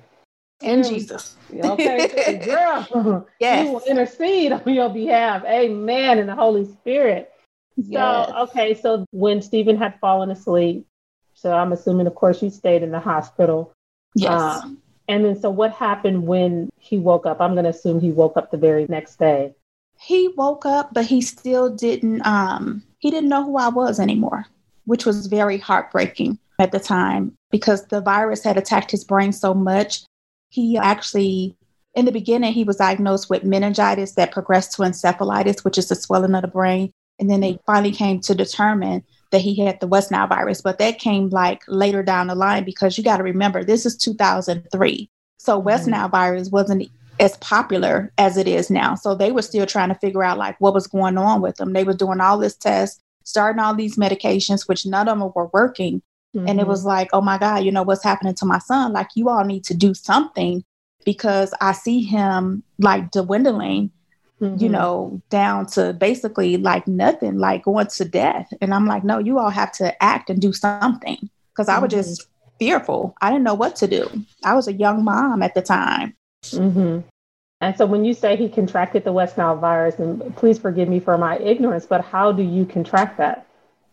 In 0.61 0.83
Jesus. 0.83 1.35
Okay, 1.53 2.41
girl. 2.45 3.27
yes. 3.39 3.65
We 3.65 3.71
will 3.71 3.81
intercede 3.87 4.51
on 4.51 4.73
your 4.73 4.89
behalf. 4.89 5.43
Amen. 5.45 6.19
In 6.19 6.27
the 6.27 6.35
Holy 6.35 6.65
Spirit. 6.65 7.31
So, 7.77 7.83
Yes. 7.91 8.31
okay, 8.49 8.73
so 8.73 9.05
when 9.11 9.41
Stephen 9.41 9.77
had 9.77 9.97
fallen 10.01 10.31
asleep, 10.31 10.85
so 11.33 11.53
I'm 11.53 11.71
assuming, 11.71 12.07
of 12.07 12.15
course, 12.15 12.41
you 12.43 12.49
stayed 12.49 12.83
in 12.83 12.91
the 12.91 12.99
hospital. 12.99 13.71
Yes. 14.15 14.31
Uh, 14.31 14.69
and 15.07 15.23
then, 15.23 15.39
so 15.39 15.49
what 15.49 15.71
happened 15.71 16.27
when 16.27 16.69
he 16.77 16.97
woke 16.97 17.25
up? 17.25 17.39
I'm 17.39 17.53
going 17.53 17.63
to 17.63 17.69
assume 17.69 18.01
he 18.01 18.11
woke 18.11 18.35
up 18.35 18.51
the 18.51 18.57
very 18.57 18.85
next 18.89 19.17
day. 19.17 19.55
he 19.97 20.27
woke 20.35 20.65
up, 20.65 20.93
but 20.93 21.05
he 21.05 21.21
still 21.21 21.69
didn't 21.69 22.25
um 22.25 22.83
he 22.99 23.09
didn't 23.11 23.29
know 23.29 23.43
who 23.45 23.57
I 23.57 23.69
was 23.69 23.99
anymore, 23.99 24.45
which 24.85 25.05
was 25.05 25.27
very 25.27 25.57
heartbreaking 25.57 26.37
at 26.59 26.71
the 26.73 26.79
time 26.79 27.33
because 27.49 27.85
the 27.87 28.01
virus 28.01 28.43
had 28.43 28.57
attacked 28.57 28.91
his 28.91 29.03
brain 29.05 29.31
so 29.31 29.53
much. 29.53 30.03
He 30.49 30.77
actually 30.77 31.55
in 31.95 32.05
the 32.05 32.11
beginning 32.11 32.53
he 32.53 32.63
was 32.63 32.77
diagnosed 32.77 33.29
with 33.29 33.43
meningitis 33.43 34.13
that 34.13 34.31
progressed 34.31 34.73
to 34.73 34.83
encephalitis, 34.83 35.63
which 35.63 35.77
is 35.77 35.89
the 35.89 35.95
swelling 35.95 36.35
of 36.35 36.41
the 36.41 36.47
brain. 36.47 36.91
And 37.19 37.29
then 37.29 37.41
they 37.41 37.59
finally 37.65 37.91
came 37.91 38.21
to 38.21 38.35
determine 38.35 39.03
that 39.31 39.41
he 39.41 39.55
had 39.55 39.79
the 39.79 39.87
West 39.87 40.11
Nile 40.11 40.27
virus, 40.27 40.61
but 40.61 40.79
that 40.79 40.99
came 40.99 41.29
like 41.29 41.61
later 41.67 42.01
down 42.01 42.27
the 42.27 42.35
line 42.35 42.63
because 42.63 42.97
you 42.97 43.03
got 43.03 43.17
to 43.17 43.23
remember 43.23 43.63
this 43.63 43.85
is 43.85 43.97
2003. 43.97 45.09
So 45.37 45.57
West 45.59 45.87
Mhm. 45.87 45.91
Nile 45.91 46.09
virus 46.09 46.49
wasn't 46.49 46.89
as 47.19 47.35
popular 47.37 48.13
as 48.17 48.37
it 48.37 48.47
is 48.47 48.69
now. 48.69 48.95
So 48.95 49.13
they 49.13 49.31
were 49.31 49.41
still 49.41 49.65
trying 49.65 49.89
to 49.89 49.95
figure 49.95 50.23
out 50.23 50.37
like 50.37 50.55
what 50.59 50.73
was 50.73 50.87
going 50.87 51.17
on 51.17 51.41
with 51.41 51.57
them. 51.57 51.73
They 51.73 51.83
were 51.83 51.93
doing 51.93 52.21
all 52.21 52.37
this 52.37 52.55
tests, 52.55 52.99
starting 53.23 53.61
all 53.61 53.75
these 53.75 53.97
medications, 53.97 54.67
which 54.67 54.85
none 54.85 55.07
of 55.09 55.19
them 55.19 55.31
were 55.35 55.49
working. 55.53 56.01
And 56.35 56.59
it 56.59 56.63
Mhm. 56.63 56.67
was 56.67 56.85
like, 56.85 57.09
oh 57.11 57.21
my 57.21 57.37
God, 57.37 57.63
you 57.63 57.71
know 57.71 57.83
what's 57.83 58.03
happening 58.03 58.35
to 58.35 58.45
my 58.45 58.59
son? 58.59 58.93
Like 58.93 59.09
you 59.15 59.29
all 59.29 59.43
need 59.43 59.63
to 59.65 59.73
do 59.73 59.93
something 59.93 60.63
because 61.05 61.53
I 61.59 61.71
see 61.71 62.01
him 62.03 62.63
like 62.77 63.11
dwindling, 63.11 63.91
you 64.39 64.69
Mhm. 64.69 64.71
know, 64.71 65.21
down 65.29 65.65
to 65.67 65.93
basically 65.93 66.57
like 66.57 66.87
nothing, 66.87 67.39
like 67.39 67.63
going 67.63 67.87
to 67.87 68.05
death. 68.05 68.47
And 68.61 68.73
I'm 68.73 68.85
like, 68.85 69.03
no, 69.03 69.17
you 69.17 69.39
all 69.39 69.49
have 69.49 69.71
to 69.73 70.03
act 70.03 70.29
and 70.29 70.39
do 70.39 70.53
something. 70.53 71.29
Cause 71.55 71.67
I 71.67 71.79
was 71.79 71.91
Mhm. 71.91 71.97
just 71.97 72.27
fearful. 72.59 73.15
I 73.21 73.31
didn't 73.31 73.43
know 73.43 73.55
what 73.55 73.75
to 73.77 73.87
do. 73.87 74.07
I 74.43 74.53
was 74.53 74.67
a 74.67 74.73
young 74.73 75.03
mom 75.03 75.41
at 75.41 75.55
the 75.55 75.61
time. 75.61 76.15
hmm 76.51 76.99
And 77.61 77.75
so 77.75 77.85
when 77.85 78.05
you 78.05 78.13
say 78.13 78.35
he 78.37 78.47
contracted 78.47 79.03
the 79.03 79.11
West 79.11 79.37
Nile 79.37 79.57
virus, 79.57 79.99
and 79.99 80.33
please 80.37 80.57
forgive 80.59 80.87
me 80.87 80.99
for 80.99 81.17
my 81.17 81.37
ignorance, 81.39 81.85
but 81.85 82.01
how 82.05 82.31
do 82.31 82.43
you 82.43 82.65
contract 82.65 83.17
that? 83.17 83.45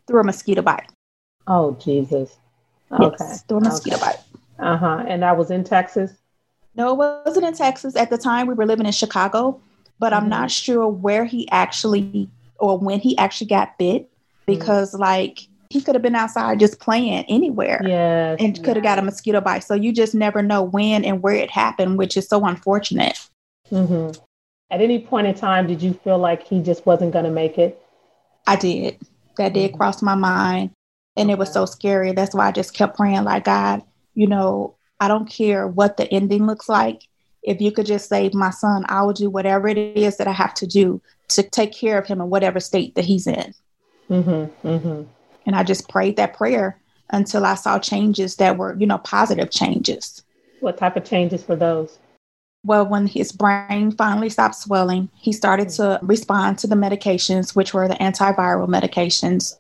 through 0.07 0.21
a 0.21 0.25
mosquito 0.25 0.63
bite. 0.63 0.89
Oh, 1.47 1.73
Jesus. 1.81 2.37
Okay. 2.93 3.17
Yes, 3.21 3.43
through 3.45 3.59
a 3.59 3.61
mosquito 3.63 3.99
bite. 3.99 4.19
Uh 4.59 4.77
huh. 4.77 5.05
And 5.07 5.23
that 5.23 5.37
was 5.37 5.51
in 5.51 5.65
Texas? 5.65 6.13
No, 6.75 6.93
it 6.93 7.25
wasn't 7.27 7.47
in 7.47 7.55
Texas 7.55 7.97
at 7.97 8.11
the 8.11 8.19
time. 8.19 8.47
We 8.47 8.55
were 8.55 8.67
living 8.67 8.87
in 8.87 8.93
Chicago, 8.93 9.61
but 9.99 10.13
I'm 10.13 10.27
Mhm. 10.27 10.31
not 10.31 10.51
sure 10.51 10.87
where 10.89 11.25
he 11.25 11.49
actually 11.51 12.29
or 12.59 12.79
when 12.79 13.01
he 13.01 13.17
actually 13.19 13.49
got 13.49 13.77
bit 13.79 14.09
because, 14.47 14.95
like, 14.95 15.47
he 15.69 15.81
could 15.83 15.95
have 15.95 16.03
been 16.03 16.15
outside 16.15 16.59
just 16.59 16.81
playing 16.81 17.25
anywhere 17.29 17.81
Yes. 17.85 18.39
and 18.41 18.63
could 18.65 18.77
have 18.77 18.83
got 18.83 18.99
a 18.99 19.03
mosquito 19.03 19.41
bite. 19.43 19.65
So 19.65 19.75
you 19.75 19.93
just 19.93 20.15
never 20.15 20.43
know 20.43 20.63
when 20.63 21.05
and 21.05 21.23
where 21.23 21.35
it 21.35 21.51
happened, 21.51 21.99
which 21.99 22.17
is 22.17 22.27
so 22.29 22.45
unfortunate. 22.47 23.19
hmm 23.69 24.11
At 24.71 24.81
any 24.81 24.99
point 24.99 25.27
in 25.27 25.35
time, 25.35 25.67
did 25.67 25.83
you 25.83 25.93
feel 25.93 26.19
like 26.19 26.43
he 26.47 26.63
just 26.63 26.87
wasn't 26.87 27.13
going 27.13 27.25
to 27.27 27.31
make 27.31 27.59
it? 27.59 27.81
I 28.47 28.57
did. 28.57 28.99
That 29.37 29.53
did 29.53 29.73
Mhm. 29.73 29.77
cross 29.77 30.01
my 30.03 30.15
mind. 30.15 30.71
And 31.17 31.31
it 31.31 31.39
was 31.39 31.53
so 31.53 31.65
scary. 31.67 32.13
That's 32.13 32.35
why 32.35 32.49
I 32.49 32.53
just 32.53 32.75
kept 32.75 32.97
praying, 32.97 33.25
like, 33.25 33.45
God, 33.45 33.83
you 34.15 34.27
know, 34.27 34.75
I 35.01 35.09
don't 35.09 35.29
care 35.29 35.67
what 35.67 35.97
the 35.97 36.11
ending 36.13 36.47
looks 36.47 36.69
like. 36.69 37.03
If 37.43 37.61
you 37.61 37.71
could 37.71 37.87
just 37.87 38.09
save 38.09 38.35
my 38.35 38.51
son, 38.51 38.85
I 38.89 39.03
will 39.03 39.13
do 39.13 39.31
whatever 39.31 39.69
it 39.69 39.79
is 39.79 40.17
that 40.17 40.29
I 40.29 40.33
have 40.33 40.55
to 40.55 40.67
do 40.67 41.01
to 41.29 41.43
take 41.43 41.73
care 41.73 41.99
of 41.99 42.07
him 42.07 42.21
in 42.21 42.29
whatever 42.29 42.61
state 42.61 42.95
that 42.97 43.05
he's 43.05 43.27
in. 43.27 43.55
Mm-hmm. 44.11 44.69
Mm-hmm. 44.69 45.03
And 45.47 45.57
I 45.57 45.63
just 45.63 45.89
prayed 45.89 46.17
that 46.17 46.35
prayer 46.35 46.81
until 47.11 47.47
I 47.47 47.55
saw 47.55 47.79
changes 47.79 48.37
that 48.37 48.59
were, 48.59 48.77
you 48.79 48.87
know, 48.87 48.99
positive 48.99 49.51
changes. 49.51 50.23
What 50.61 50.77
type 50.77 50.97
of 50.97 51.05
changes 51.05 51.47
were 51.47 51.57
those? 51.57 51.99
Well, 52.65 52.87
when 52.87 53.07
his 53.07 53.31
brain 53.31 53.93
finally 53.93 54.29
stopped 54.29 54.57
swelling, 54.57 55.09
he 55.15 55.33
started 55.33 55.69
to 55.71 56.01
respond 56.03 56.59
to 56.59 56.67
the 56.67 56.75
medications, 56.75 57.55
which 57.55 57.73
were 57.73 57.87
the 57.87 57.95
antiviral 57.95 58.67
medications. 58.67 59.57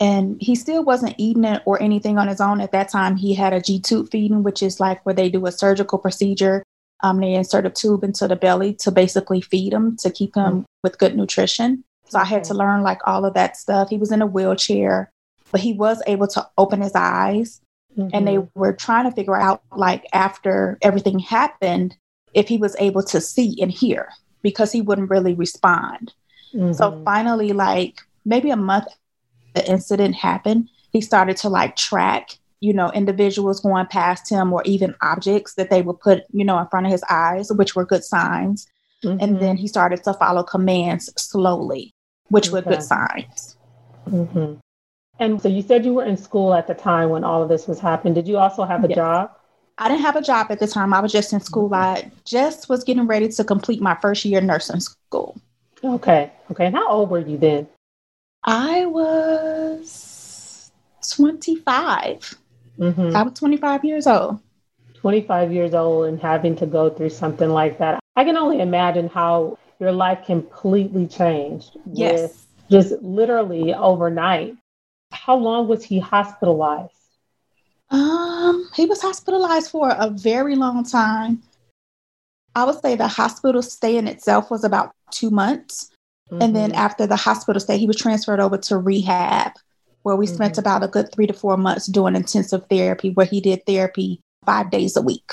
And 0.00 0.40
he 0.40 0.54
still 0.54 0.84
wasn't 0.84 1.14
eating 1.18 1.44
it 1.44 1.62
or 1.64 1.80
anything 1.82 2.18
on 2.18 2.28
his 2.28 2.40
own. 2.40 2.60
At 2.60 2.72
that 2.72 2.88
time, 2.88 3.16
he 3.16 3.34
had 3.34 3.52
a 3.52 3.60
G 3.60 3.80
tube 3.80 4.10
feeding, 4.10 4.42
which 4.42 4.62
is 4.62 4.78
like 4.80 5.04
where 5.04 5.14
they 5.14 5.28
do 5.28 5.46
a 5.46 5.52
surgical 5.52 5.98
procedure. 5.98 6.62
Um, 7.02 7.20
they 7.20 7.34
insert 7.34 7.66
a 7.66 7.70
tube 7.70 8.04
into 8.04 8.26
the 8.28 8.36
belly 8.36 8.74
to 8.74 8.90
basically 8.90 9.40
feed 9.40 9.72
him 9.72 9.96
to 9.98 10.10
keep 10.10 10.34
him 10.34 10.66
with 10.82 10.98
good 10.98 11.16
nutrition. 11.16 11.84
So 12.08 12.18
I 12.18 12.24
had 12.24 12.44
to 12.44 12.54
learn 12.54 12.82
like 12.82 13.00
all 13.06 13.24
of 13.24 13.34
that 13.34 13.56
stuff. 13.56 13.88
He 13.90 13.98
was 13.98 14.10
in 14.12 14.22
a 14.22 14.26
wheelchair, 14.26 15.10
but 15.52 15.60
he 15.60 15.72
was 15.74 16.02
able 16.06 16.26
to 16.28 16.48
open 16.56 16.80
his 16.80 16.92
eyes 16.94 17.60
and 18.12 18.28
they 18.28 18.38
were 18.54 18.72
trying 18.72 19.04
to 19.10 19.14
figure 19.14 19.36
out 19.36 19.60
like 19.74 20.06
after 20.12 20.78
everything 20.82 21.18
happened 21.18 21.96
if 22.32 22.46
he 22.46 22.56
was 22.56 22.76
able 22.78 23.02
to 23.02 23.20
see 23.20 23.60
and 23.60 23.72
hear 23.72 24.08
because 24.42 24.70
he 24.70 24.80
wouldn't 24.80 25.10
really 25.10 25.34
respond 25.34 26.12
Mhm. 26.54 26.76
so 26.76 27.02
finally 27.04 27.52
like 27.52 27.96
maybe 28.24 28.50
a 28.50 28.56
month 28.56 28.86
the 29.58 29.70
incident 29.70 30.14
happened 30.14 30.68
he 30.92 31.00
started 31.00 31.36
to 31.36 31.48
like 31.48 31.74
track 31.76 32.24
you 32.60 32.72
know 32.72 32.90
individuals 32.92 33.60
going 33.60 33.86
past 33.86 34.30
him 34.30 34.52
or 34.52 34.62
even 34.64 34.94
objects 35.02 35.54
that 35.54 35.68
they 35.70 35.82
would 35.82 35.98
put 36.00 36.22
you 36.38 36.44
know 36.44 36.58
in 36.58 36.66
front 36.68 36.86
of 36.86 36.92
his 36.92 37.04
eyes 37.10 37.52
which 37.60 37.74
were 37.76 37.84
good 37.92 38.04
signs 38.04 38.66
Mhm. 39.04 39.18
and 39.22 39.40
then 39.42 39.56
he 39.56 39.68
started 39.68 40.02
to 40.04 40.12
follow 40.14 40.42
commands 40.42 41.04
slowly 41.16 41.84
which 42.34 42.50
were 42.52 42.62
good 42.62 42.82
signs 42.82 43.56
Mhm. 44.10 44.58
And 45.20 45.42
so 45.42 45.48
you 45.48 45.62
said 45.62 45.84
you 45.84 45.94
were 45.94 46.04
in 46.04 46.16
school 46.16 46.54
at 46.54 46.66
the 46.66 46.74
time 46.74 47.10
when 47.10 47.24
all 47.24 47.42
of 47.42 47.48
this 47.48 47.66
was 47.66 47.80
happening. 47.80 48.14
Did 48.14 48.28
you 48.28 48.38
also 48.38 48.62
have 48.64 48.84
a 48.84 48.88
Yes. 48.88 48.96
job? 48.96 49.30
I 49.76 49.88
didn't 49.88 50.02
have 50.02 50.16
a 50.16 50.22
job 50.22 50.46
at 50.50 50.60
the 50.60 50.66
time. 50.66 50.94
I 50.94 51.00
was 51.00 51.12
just 51.12 51.32
in 51.32 51.40
school. 51.40 51.74
I 51.74 52.10
just 52.24 52.68
was 52.68 52.84
getting 52.84 53.06
ready 53.06 53.28
to 53.28 53.44
complete 53.44 53.80
my 53.82 53.96
first 53.96 54.24
year 54.24 54.40
nursing 54.40 54.80
school. 54.80 55.36
Okay. 55.84 56.30
Okay. 56.50 56.66
And 56.66 56.74
how 56.74 56.88
old 56.88 57.10
were 57.10 57.18
you 57.30 57.36
then? 57.36 57.66
I 58.50 58.86
was 58.86 60.72
25. 61.14 62.34
Mm-hmm. 62.78 63.14
I 63.14 63.22
was 63.22 63.34
25 63.34 63.84
years 63.84 64.06
old. 64.06 64.40
25 64.94 65.52
years 65.52 65.74
old 65.74 66.06
and 66.06 66.18
having 66.18 66.56
to 66.56 66.64
go 66.64 66.88
through 66.88 67.10
something 67.10 67.50
like 67.50 67.76
that. 67.76 68.00
I 68.16 68.24
can 68.24 68.38
only 68.38 68.60
imagine 68.62 69.08
how 69.08 69.58
your 69.78 69.92
life 69.92 70.24
completely 70.24 71.06
changed. 71.06 71.76
Yes. 71.92 72.46
Just 72.70 72.94
literally 73.02 73.74
overnight. 73.74 74.56
How 75.12 75.36
long 75.36 75.68
was 75.68 75.84
he 75.84 75.98
hospitalized? 75.98 76.94
Um, 77.90 78.66
he 78.74 78.86
was 78.86 79.02
hospitalized 79.02 79.70
for 79.70 79.90
a 79.90 80.08
very 80.08 80.56
long 80.56 80.84
time. 80.84 81.42
I 82.54 82.64
would 82.64 82.80
say 82.80 82.96
the 82.96 83.08
hospital 83.08 83.60
stay 83.60 83.98
in 83.98 84.08
itself 84.08 84.50
was 84.50 84.64
about 84.64 84.92
two 85.10 85.30
months. 85.30 85.90
And 86.30 86.54
then 86.54 86.72
Mhm. 86.72 86.74
after 86.74 87.06
the 87.06 87.16
hospital 87.16 87.60
stay, 87.60 87.78
he 87.78 87.86
was 87.86 87.96
transferred 87.96 88.40
over 88.40 88.58
to 88.58 88.76
rehab, 88.76 89.52
where 90.02 90.16
we 90.16 90.26
spent 90.26 90.54
Mhm. 90.54 90.58
about 90.58 90.84
a 90.84 90.88
good 90.88 91.10
three 91.12 91.26
to 91.26 91.32
four 91.32 91.56
months 91.56 91.86
doing 91.86 92.14
intensive 92.14 92.66
therapy, 92.68 93.10
where 93.10 93.26
he 93.26 93.40
did 93.40 93.64
therapy 93.66 94.20
five 94.44 94.70
days 94.70 94.96
a 94.96 95.02
week. 95.02 95.30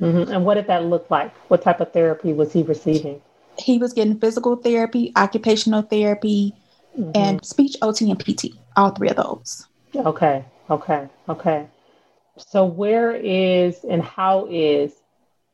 Mhm. 0.00 0.30
And 0.30 0.44
what 0.44 0.54
did 0.54 0.68
that 0.68 0.84
look 0.84 1.10
like? 1.10 1.34
What 1.48 1.62
type 1.62 1.80
of 1.80 1.92
therapy 1.92 2.32
was 2.32 2.52
he 2.52 2.62
receiving? 2.62 3.20
He 3.58 3.78
was 3.78 3.92
getting 3.92 4.18
physical 4.20 4.54
therapy, 4.56 5.12
occupational 5.16 5.82
therapy, 5.82 6.54
Mhm. 6.96 7.10
and 7.14 7.44
speech, 7.44 7.76
OT, 7.82 8.10
and 8.10 8.18
PT, 8.18 8.54
all 8.76 8.90
three 8.90 9.08
of 9.08 9.16
those. 9.16 9.66
Okay, 9.96 10.44
okay, 10.70 11.08
okay. 11.28 11.66
So 12.36 12.64
where 12.64 13.12
is 13.12 13.84
and 13.84 14.02
how 14.02 14.46
is 14.48 14.92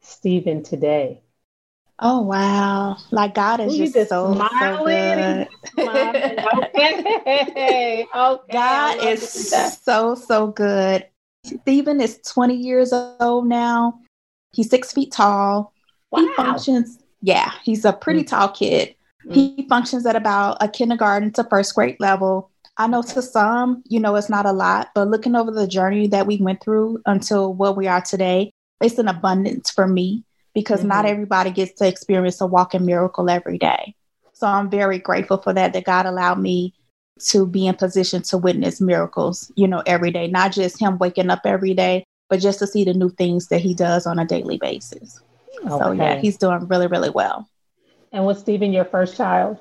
Stephen 0.03 0.63
today? 0.63 1.23
Oh 2.01 2.23
wow! 2.23 2.97
Like 3.13 3.35
God 3.35 3.61
is 3.61 3.77
you 3.77 3.85
just, 3.85 3.95
just 3.95 4.09
so, 4.11 4.35
so 4.35 4.49
smiling. 4.49 5.47
good. 5.47 5.49
Smiling. 5.75 6.39
Okay, 6.65 8.07
okay. 8.17 8.53
God 8.53 8.99
is 9.07 9.21
to 9.21 9.27
see 9.27 9.51
that. 9.57 9.73
so 9.83 10.15
so 10.15 10.49
good. 10.49 11.07
Stephen 11.45 12.01
is 12.01 12.19
20 12.27 12.55
years 12.57 12.93
old 12.93 13.47
now. 13.47 14.01
He's 14.53 14.71
six 14.71 14.93
feet 14.93 15.13
tall. 15.13 15.73
He 16.17 16.29
functions. 16.35 16.99
Yeah, 17.23 17.53
he's 17.63 17.85
a 17.85 17.93
pretty 17.93 18.23
Mm. 18.25 18.29
tall 18.29 18.49
kid. 18.49 18.95
He 19.31 19.67
functions 19.69 20.05
at 20.05 20.17
about 20.17 20.59
a 20.61 20.69
kindergarten 20.69 21.33
to 21.35 21.45
first 21.45 21.75
grade 21.75 21.97
level. 21.99 22.51
I 22.77 22.87
know 22.89 23.03
to 23.03 23.23
some, 23.23 23.83
you 23.87 23.99
know, 24.01 24.17
it's 24.17 24.29
not 24.29 24.45
a 24.47 24.53
lot, 24.53 24.89
but 24.95 25.09
looking 25.09 25.35
over 25.37 25.51
the 25.51 25.67
journey 25.67 26.09
that 26.09 26.27
we 26.27 26.37
went 26.39 26.61
through 26.63 27.01
until 27.07 27.55
where 27.55 27.73
we 27.73 27.87
are 27.87 28.03
today, 28.03 28.51
it's 28.83 28.99
an 28.99 29.09
abundance 29.09 29.71
for 29.71 29.87
me 29.87 30.25
because 30.55 30.85
not 30.85 31.05
Mhm. 31.05 31.11
everybody 31.11 31.51
gets 31.51 31.73
to 31.79 31.87
experience 31.87 32.41
a 32.41 32.47
walking 32.47 32.87
miracle 32.87 33.29
every 33.29 33.59
day. 33.59 33.95
So 34.33 34.47
I'm 34.47 34.71
very 34.71 34.99
grateful 34.99 35.39
for 35.39 35.53
that, 35.53 35.73
that 35.73 35.85
God 35.85 36.07
allowed 36.07 36.39
me 36.39 36.75
to 37.31 37.47
be 37.47 37.67
in 37.67 37.75
position 37.75 38.23
to 38.23 38.39
witness 38.39 38.81
miracles, 38.81 39.51
you 39.55 39.69
know, 39.69 39.83
every 39.87 40.11
day, 40.11 40.27
not 40.27 40.53
just 40.53 40.81
him 40.81 40.99
waking 40.99 41.31
up 41.31 41.41
every 41.45 41.75
day, 41.75 42.05
but 42.29 42.41
just 42.41 42.59
to 42.59 42.67
see 42.67 42.85
the 42.85 42.95
new 42.95 43.11
things 43.11 43.49
that 43.49 43.61
he 43.61 43.75
does 43.75 44.07
on 44.07 44.19
a 44.19 44.25
daily 44.25 44.59
basis. 44.59 45.21
Okay. 45.59 45.69
So 45.69 45.93
yeah, 45.93 46.17
he's 46.17 46.37
doing 46.37 46.67
really, 46.67 46.87
really 46.87 47.11
well. 47.11 47.49
And 48.13 48.25
was 48.27 48.39
Stephen 48.39 48.73
your 48.73 48.85
first 48.85 49.17
child? 49.17 49.59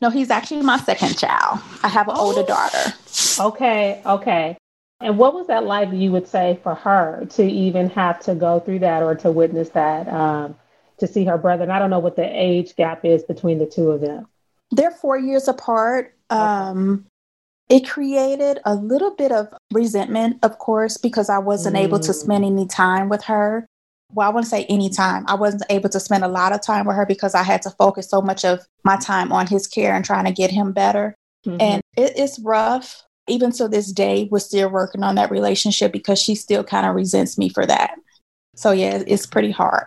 No, 0.00 0.10
he's 0.10 0.30
actually 0.30 0.62
my 0.62 0.78
second 0.78 1.18
child. 1.18 1.60
I 1.82 1.88
have 1.88 2.08
an 2.08 2.14
oh. 2.16 2.26
older 2.26 2.42
daughter. 2.42 2.94
Okay, 3.38 4.00
okay. 4.04 4.56
And 5.00 5.16
what 5.16 5.34
was 5.34 5.46
that 5.46 5.64
like, 5.64 5.90
you 5.92 6.12
would 6.12 6.28
say, 6.28 6.58
for 6.62 6.74
her 6.74 7.26
to 7.30 7.44
even 7.44 7.88
have 7.90 8.20
to 8.20 8.34
go 8.34 8.60
through 8.60 8.80
that 8.80 9.02
or 9.02 9.14
to 9.16 9.30
witness 9.32 9.70
that, 9.70 10.08
um, 10.08 10.54
to 10.98 11.06
see 11.06 11.24
her 11.24 11.38
brother? 11.38 11.62
And 11.62 11.72
I 11.72 11.78
don't 11.78 11.90
know 11.90 11.98
what 11.98 12.16
the 12.16 12.24
age 12.24 12.76
gap 12.76 13.04
is 13.04 13.22
between 13.22 13.58
the 13.58 13.66
two 13.66 13.90
of 13.90 14.02
them. 14.02 14.26
They're 14.70 14.90
four 14.90 15.18
years 15.18 15.48
apart. 15.48 16.14
Um, 16.28 17.06
it 17.68 17.88
created 17.88 18.58
a 18.64 18.74
little 18.74 19.14
bit 19.14 19.32
of 19.32 19.48
resentment, 19.72 20.38
of 20.42 20.58
course, 20.58 20.96
because 20.96 21.30
I 21.30 21.38
wasn't 21.38 21.76
mm. 21.76 21.80
able 21.80 22.00
to 22.00 22.12
spend 22.12 22.44
any 22.44 22.66
time 22.66 23.08
with 23.08 23.24
her. 23.24 23.66
Well, 24.12 24.28
I 24.28 24.32
wouldn't 24.32 24.50
say 24.50 24.66
any 24.68 24.90
time. 24.90 25.24
I 25.28 25.34
wasn't 25.34 25.62
able 25.70 25.88
to 25.88 26.00
spend 26.00 26.24
a 26.24 26.28
lot 26.28 26.52
of 26.52 26.60
time 26.60 26.84
with 26.84 26.96
her 26.96 27.06
because 27.06 27.34
I 27.34 27.44
had 27.44 27.62
to 27.62 27.70
focus 27.70 28.10
so 28.10 28.20
much 28.20 28.44
of 28.44 28.66
my 28.84 28.96
time 28.96 29.32
on 29.32 29.46
his 29.46 29.66
care 29.66 29.94
and 29.94 30.04
trying 30.04 30.24
to 30.24 30.32
get 30.32 30.50
him 30.50 30.72
better. 30.72 31.14
Mm-hmm. 31.46 31.60
And 31.60 31.82
it, 31.96 32.12
it's 32.16 32.38
rough. 32.40 33.04
Even 33.30 33.52
to 33.52 33.68
this 33.68 33.92
day, 33.92 34.28
we're 34.30 34.38
still 34.38 34.68
working 34.68 35.02
on 35.02 35.14
that 35.14 35.30
relationship 35.30 35.92
because 35.92 36.20
she 36.20 36.34
still 36.34 36.64
kind 36.64 36.86
of 36.86 36.94
resents 36.94 37.38
me 37.38 37.48
for 37.48 37.64
that. 37.66 37.94
So, 38.54 38.72
yeah, 38.72 39.02
it's 39.06 39.26
pretty 39.26 39.50
hard. 39.50 39.86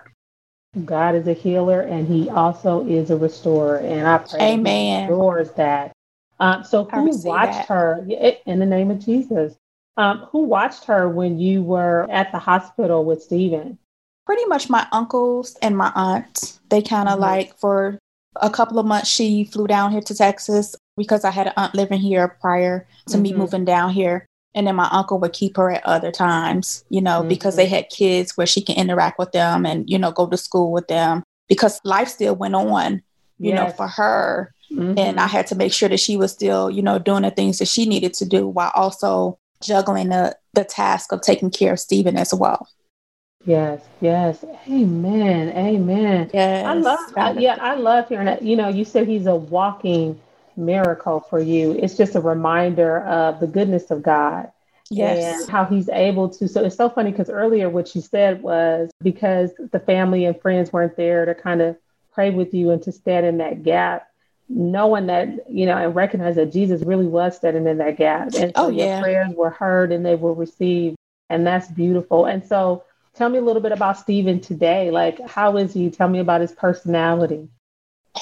God 0.85 1.13
is 1.15 1.27
a 1.27 1.33
healer 1.33 1.81
and 1.81 2.07
he 2.07 2.29
also 2.29 2.85
is 2.87 3.11
a 3.11 3.17
restorer. 3.17 3.77
And 3.77 4.07
I 4.07 4.17
pray 4.17 4.53
Amen. 4.53 5.03
he 5.03 5.09
restores 5.09 5.51
that. 5.51 5.91
Um, 6.39 6.63
so 6.63 6.85
who 6.85 7.15
watched 7.23 7.53
that. 7.53 7.67
her 7.67 8.07
in 8.45 8.59
the 8.59 8.65
name 8.65 8.89
of 8.89 8.99
Jesus? 8.99 9.55
Um, 9.97 10.27
who 10.31 10.43
watched 10.43 10.85
her 10.85 11.07
when 11.07 11.37
you 11.37 11.61
were 11.61 12.07
at 12.09 12.31
the 12.31 12.39
hospital 12.39 13.05
with 13.05 13.21
Stephen? 13.21 13.77
Pretty 14.25 14.45
much 14.45 14.69
my 14.69 14.87
uncles 14.91 15.55
and 15.61 15.77
my 15.77 15.91
aunt. 15.93 16.59
They 16.69 16.81
kind 16.81 17.07
of 17.07 17.13
mm-hmm. 17.13 17.21
like 17.21 17.59
for 17.59 17.99
a 18.37 18.49
couple 18.49 18.79
of 18.79 18.85
months 18.85 19.09
she 19.09 19.45
flew 19.45 19.67
down 19.67 19.91
here 19.91 20.01
to 20.01 20.15
Texas 20.15 20.75
because 20.97 21.23
I 21.23 21.31
had 21.31 21.47
an 21.47 21.53
aunt 21.57 21.75
living 21.75 21.99
here 21.99 22.37
prior 22.41 22.87
to 23.07 23.13
mm-hmm. 23.13 23.21
me 23.21 23.33
moving 23.33 23.65
down 23.65 23.91
here. 23.91 24.25
And 24.55 24.67
then 24.67 24.75
my 24.75 24.87
uncle 24.91 25.19
would 25.19 25.33
keep 25.33 25.57
her 25.57 25.71
at 25.71 25.85
other 25.85 26.11
times, 26.11 26.85
you 26.89 27.01
know, 27.01 27.19
mm-hmm. 27.19 27.29
because 27.29 27.55
they 27.55 27.65
had 27.65 27.89
kids 27.89 28.37
where 28.37 28.45
she 28.45 28.61
can 28.61 28.75
interact 28.75 29.17
with 29.17 29.31
them 29.31 29.65
and, 29.65 29.89
you 29.89 29.97
know, 29.97 30.11
go 30.11 30.27
to 30.27 30.37
school 30.37 30.71
with 30.71 30.87
them 30.87 31.23
because 31.49 31.81
life 31.83 32.09
still 32.09 32.35
went 32.35 32.53
on, 32.53 33.01
you 33.39 33.49
yes. 33.51 33.57
know, 33.57 33.69
for 33.71 33.87
her. 33.87 34.53
Mm-hmm. 34.71 34.97
And 34.97 35.19
I 35.19 35.27
had 35.27 35.47
to 35.47 35.55
make 35.55 35.73
sure 35.73 35.89
that 35.89 35.99
she 35.99 36.17
was 36.17 36.31
still, 36.31 36.69
you 36.69 36.83
know, 36.83 36.99
doing 36.99 37.23
the 37.23 37.31
things 37.31 37.57
that 37.59 37.67
she 37.67 37.87
needed 37.87 38.13
to 38.15 38.25
do 38.25 38.47
while 38.47 38.71
also 38.75 39.39
juggling 39.63 40.09
the, 40.09 40.37
the 40.53 40.63
task 40.63 41.11
of 41.11 41.21
taking 41.21 41.49
care 41.49 41.73
of 41.73 41.79
Stephen 41.79 42.17
as 42.17 42.33
well. 42.33 42.67
Yes, 43.45 43.81
yes. 43.99 44.43
Amen. 44.69 45.49
Amen. 45.49 46.31
Yes. 46.33 46.65
I 46.65 46.73
love 46.73 47.37
yeah, 47.39 47.57
I 47.59 47.75
love 47.75 48.07
hearing 48.07 48.25
that. 48.25 48.41
You 48.41 48.55
know, 48.55 48.69
you 48.69 48.85
said 48.85 49.07
he's 49.07 49.25
a 49.25 49.35
walking 49.35 50.19
miracle 50.55 51.19
for 51.29 51.39
you. 51.39 51.73
It's 51.73 51.97
just 51.97 52.15
a 52.15 52.21
reminder 52.21 52.99
of 53.01 53.39
the 53.39 53.47
goodness 53.47 53.91
of 53.91 54.01
God. 54.01 54.51
Yes. 54.89 55.41
And 55.41 55.49
how 55.49 55.65
he's 55.65 55.89
able 55.89 56.29
to. 56.29 56.47
So 56.47 56.63
it's 56.63 56.75
so 56.75 56.89
funny 56.89 57.11
because 57.11 57.29
earlier 57.29 57.69
what 57.69 57.95
you 57.95 58.01
said 58.01 58.41
was 58.41 58.91
because 59.01 59.51
the 59.71 59.79
family 59.79 60.25
and 60.25 60.39
friends 60.39 60.71
weren't 60.71 60.95
there 60.95 61.25
to 61.25 61.35
kind 61.35 61.61
of 61.61 61.77
pray 62.13 62.29
with 62.29 62.53
you 62.53 62.69
and 62.69 62.81
to 62.83 62.91
stand 62.91 63.25
in 63.25 63.37
that 63.37 63.63
gap, 63.63 64.07
knowing 64.49 65.07
that, 65.07 65.49
you 65.49 65.65
know, 65.65 65.77
and 65.77 65.95
recognize 65.95 66.35
that 66.35 66.51
Jesus 66.51 66.83
really 66.83 67.07
was 67.07 67.35
standing 67.35 67.65
in 67.65 67.79
that 67.79 67.97
gap. 67.97 68.35
And 68.35 68.51
oh, 68.55 68.65
so 68.65 68.67
oh, 68.67 68.69
yeah. 68.69 68.95
your 68.95 69.03
prayers 69.03 69.35
were 69.35 69.49
heard 69.49 69.91
and 69.91 70.05
they 70.05 70.15
were 70.15 70.33
received. 70.33 70.95
And 71.29 71.47
that's 71.47 71.67
beautiful. 71.71 72.25
And 72.25 72.45
so 72.45 72.83
tell 73.15 73.29
me 73.29 73.37
a 73.37 73.41
little 73.41 73.61
bit 73.61 73.71
about 73.71 73.97
Stephen 73.97 74.39
today. 74.39 74.91
Like, 74.91 75.19
how 75.27 75.57
is 75.57 75.73
he? 75.73 75.89
Tell 75.89 76.09
me 76.09 76.19
about 76.19 76.41
his 76.41 76.51
personality. 76.51 77.47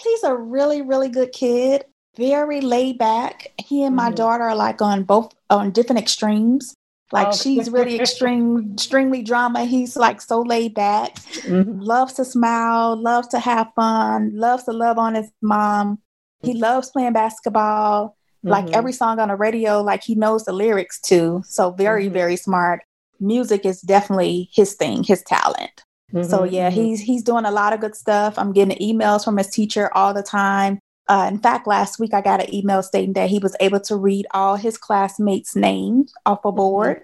He's 0.04 0.23
a 0.23 0.36
really, 0.36 0.82
really 0.82 1.10
good 1.10 1.32
kid 1.32 1.86
very 2.15 2.62
laid 2.62 2.97
back. 2.97 3.47
He 3.58 3.84
and 3.84 3.95
my 3.95 4.08
mm-hmm. 4.08 4.15
daughter 4.15 4.43
are 4.43 4.56
like 4.56 4.82
on 4.82 5.04
both 5.04 5.34
on 5.49 5.71
different 5.71 5.99
extremes. 5.99 6.75
Like 7.12 7.27
oh. 7.27 7.36
she's 7.36 7.69
really 7.69 7.99
extreme, 7.99 8.73
extremely 8.73 9.21
drama. 9.21 9.65
He's 9.65 9.95
like 9.95 10.21
so 10.21 10.41
laid 10.41 10.73
back, 10.73 11.15
mm-hmm. 11.15 11.80
loves 11.80 12.13
to 12.13 12.25
smile, 12.25 12.95
loves 12.95 13.27
to 13.30 13.39
have 13.39 13.71
fun, 13.75 14.32
loves 14.36 14.63
to 14.65 14.71
love 14.71 14.97
on 14.97 15.15
his 15.15 15.30
mom. 15.41 15.99
He 16.41 16.54
loves 16.54 16.89
playing 16.89 17.13
basketball. 17.13 18.17
Mm-hmm. 18.39 18.49
Like 18.49 18.71
every 18.71 18.93
song 18.93 19.19
on 19.19 19.27
the 19.27 19.36
radio, 19.36 19.82
like 19.82 20.04
he 20.04 20.15
knows 20.15 20.45
the 20.45 20.54
lyrics 20.54 20.99
to. 21.01 21.43
So 21.45 21.71
very, 21.71 22.06
mm-hmm. 22.06 22.13
very 22.13 22.36
smart. 22.36 22.82
Music 23.21 23.65
is 23.65 23.81
definitely 23.81 24.49
his 24.53 24.73
thing, 24.73 25.03
his 25.03 25.23
talent. 25.23 25.84
So 26.12 26.19
mm-hmm, 26.19 26.53
yeah, 26.53 26.69
mm-hmm. 26.69 26.81
he's 26.81 26.99
he's 26.99 27.23
doing 27.23 27.45
a 27.45 27.51
lot 27.51 27.71
of 27.71 27.79
good 27.79 27.95
stuff. 27.95 28.38
I'm 28.38 28.51
getting 28.51 28.77
emails 28.77 29.23
from 29.23 29.38
his 29.38 29.47
teacher 29.47 29.89
all 29.95 30.13
the 30.13 30.23
time. 30.23 30.79
Uh, 31.07 31.27
in 31.31 31.39
fact, 31.39 31.67
last 31.67 31.99
week 31.99 32.13
I 32.13 32.21
got 32.21 32.41
an 32.41 32.53
email 32.53 32.84
stating 32.84 33.13
that 33.13 33.29
he 33.29 33.39
was 33.39 33.55
able 33.60 33.79
to 33.81 33.95
read 33.95 34.27
all 34.31 34.55
his 34.55 34.77
classmates' 34.77 35.55
names 35.55 36.13
off 36.25 36.43
a 36.45 36.51
board. 36.51 37.01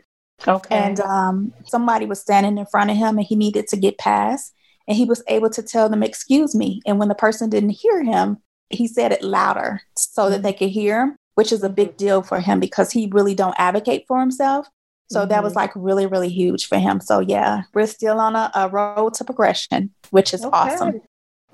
Okay. 0.48 0.76
And 0.76 1.00
um, 1.00 1.54
somebody 1.66 2.06
was 2.06 2.20
standing 2.20 2.58
in 2.58 2.66
front 2.68 2.92
of 2.92 2.98
him 2.98 3.18
and 3.18 3.26
he 3.26 3.36
needed 3.36 3.68
to 3.70 3.78
get 3.78 3.98
past. 3.98 4.54
And 4.88 4.96
he 4.96 5.06
was 5.06 5.24
able 5.28 5.50
to 5.52 5.64
tell 5.64 5.90
them, 5.90 6.04
Excuse 6.04 6.56
me. 6.56 6.82
And 6.86 7.00
when 7.00 7.10
the 7.10 7.16
person 7.16 7.50
didn't 7.50 7.72
hear 7.72 8.04
him, 8.04 8.38
he 8.70 8.88
said 8.88 9.12
it 9.12 9.24
louder 9.24 9.82
so 9.98 10.30
that 10.30 10.44
they 10.44 10.54
could 10.54 10.70
hear 10.70 11.02
him, 11.02 11.16
which 11.36 11.52
is 11.52 11.64
a 11.64 11.70
big 11.70 11.90
mm-hmm. 11.90 11.98
deal 11.98 12.22
for 12.22 12.40
him 12.40 12.60
because 12.60 12.92
he 12.92 13.10
really 13.12 13.36
don't 13.36 13.56
advocate 13.58 14.06
for 14.08 14.20
himself. 14.20 14.68
So 15.10 15.22
mm-hmm. 15.22 15.30
that 15.30 15.44
was 15.44 15.54
mm-hmm. 15.54 15.60
like 15.60 15.72
really, 15.76 16.06
really 16.06 16.30
huge 16.30 16.68
for 16.68 16.78
him. 16.78 17.00
So 17.02 17.20
yeah, 17.20 17.64
we're 17.74 17.88
still 17.88 18.20
on 18.20 18.36
a, 18.36 18.52
a 18.56 18.70
road 18.70 19.14
to 19.16 19.24
progression, 19.24 19.92
which 20.12 20.34
is 20.34 20.44
okay. 20.44 20.56
awesome. 20.56 21.02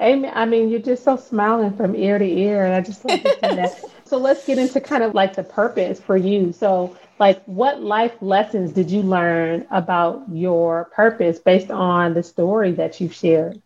Amen. 0.01 0.31
I 0.33 0.45
mean, 0.45 0.69
you're 0.69 0.79
just 0.79 1.03
so 1.03 1.17
smiling 1.17 1.75
from 1.77 1.95
ear 1.95 2.17
to 2.17 2.25
ear. 2.25 2.65
And 2.65 2.73
I 2.73 2.81
just 2.81 3.05
love 3.05 3.21
to 3.21 3.29
see 3.29 3.55
that. 3.55 3.83
So 4.05 4.19
let's 4.19 4.45
get 4.45 4.59
into 4.59 4.79
kind 4.79 5.01
of 5.01 5.15
like 5.15 5.35
the 5.35 5.43
purpose 5.43 5.99
for 5.99 6.15
you. 6.15 6.51
So, 6.51 6.95
like, 7.17 7.43
what 7.45 7.81
life 7.81 8.13
lessons 8.21 8.71
did 8.71 8.91
you 8.91 9.01
learn 9.01 9.65
about 9.71 10.21
your 10.31 10.91
purpose 10.93 11.39
based 11.39 11.71
on 11.71 12.13
the 12.13 12.21
story 12.21 12.73
that 12.73 13.01
you've 13.01 13.15
shared? 13.15 13.59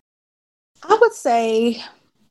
I 0.83 0.97
would 1.01 1.11
say 1.11 1.83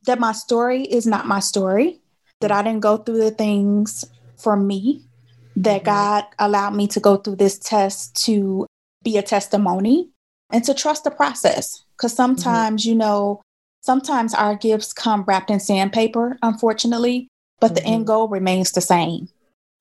that 0.06 0.18
my 0.18 0.32
story 0.32 0.84
is 0.84 1.06
not 1.06 1.26
my 1.26 1.40
story, 1.40 2.00
that 2.40 2.50
I 2.50 2.62
didn't 2.62 2.80
go 2.80 2.96
through 2.96 3.18
the 3.18 3.32
things 3.32 4.04
for 4.36 4.56
me, 4.56 5.02
that 5.56 5.78
mm-hmm. 5.78 5.86
God 5.86 6.24
allowed 6.38 6.74
me 6.74 6.86
to 6.88 7.00
go 7.00 7.16
through 7.16 7.36
this 7.36 7.58
test 7.58 8.24
to 8.26 8.66
be 9.02 9.16
a 9.16 9.22
testimony 9.22 10.10
and 10.52 10.62
to 10.64 10.74
trust 10.74 11.04
the 11.04 11.10
process. 11.10 11.84
Because 11.96 12.12
mm-hmm. 12.12 12.16
sometimes, 12.16 12.82
mm-hmm. 12.82 12.90
you 12.90 12.96
know, 12.96 13.40
Sometimes 13.86 14.34
our 14.34 14.56
gifts 14.56 14.92
come 14.92 15.22
wrapped 15.28 15.48
in 15.48 15.60
sandpaper, 15.60 16.36
unfortunately, 16.42 17.28
but 17.60 17.68
mm-hmm. 17.68 17.74
the 17.76 17.84
end 17.84 17.94
mm-hmm. 17.98 18.06
goal 18.06 18.28
remains 18.28 18.72
the 18.72 18.80
same. 18.80 19.28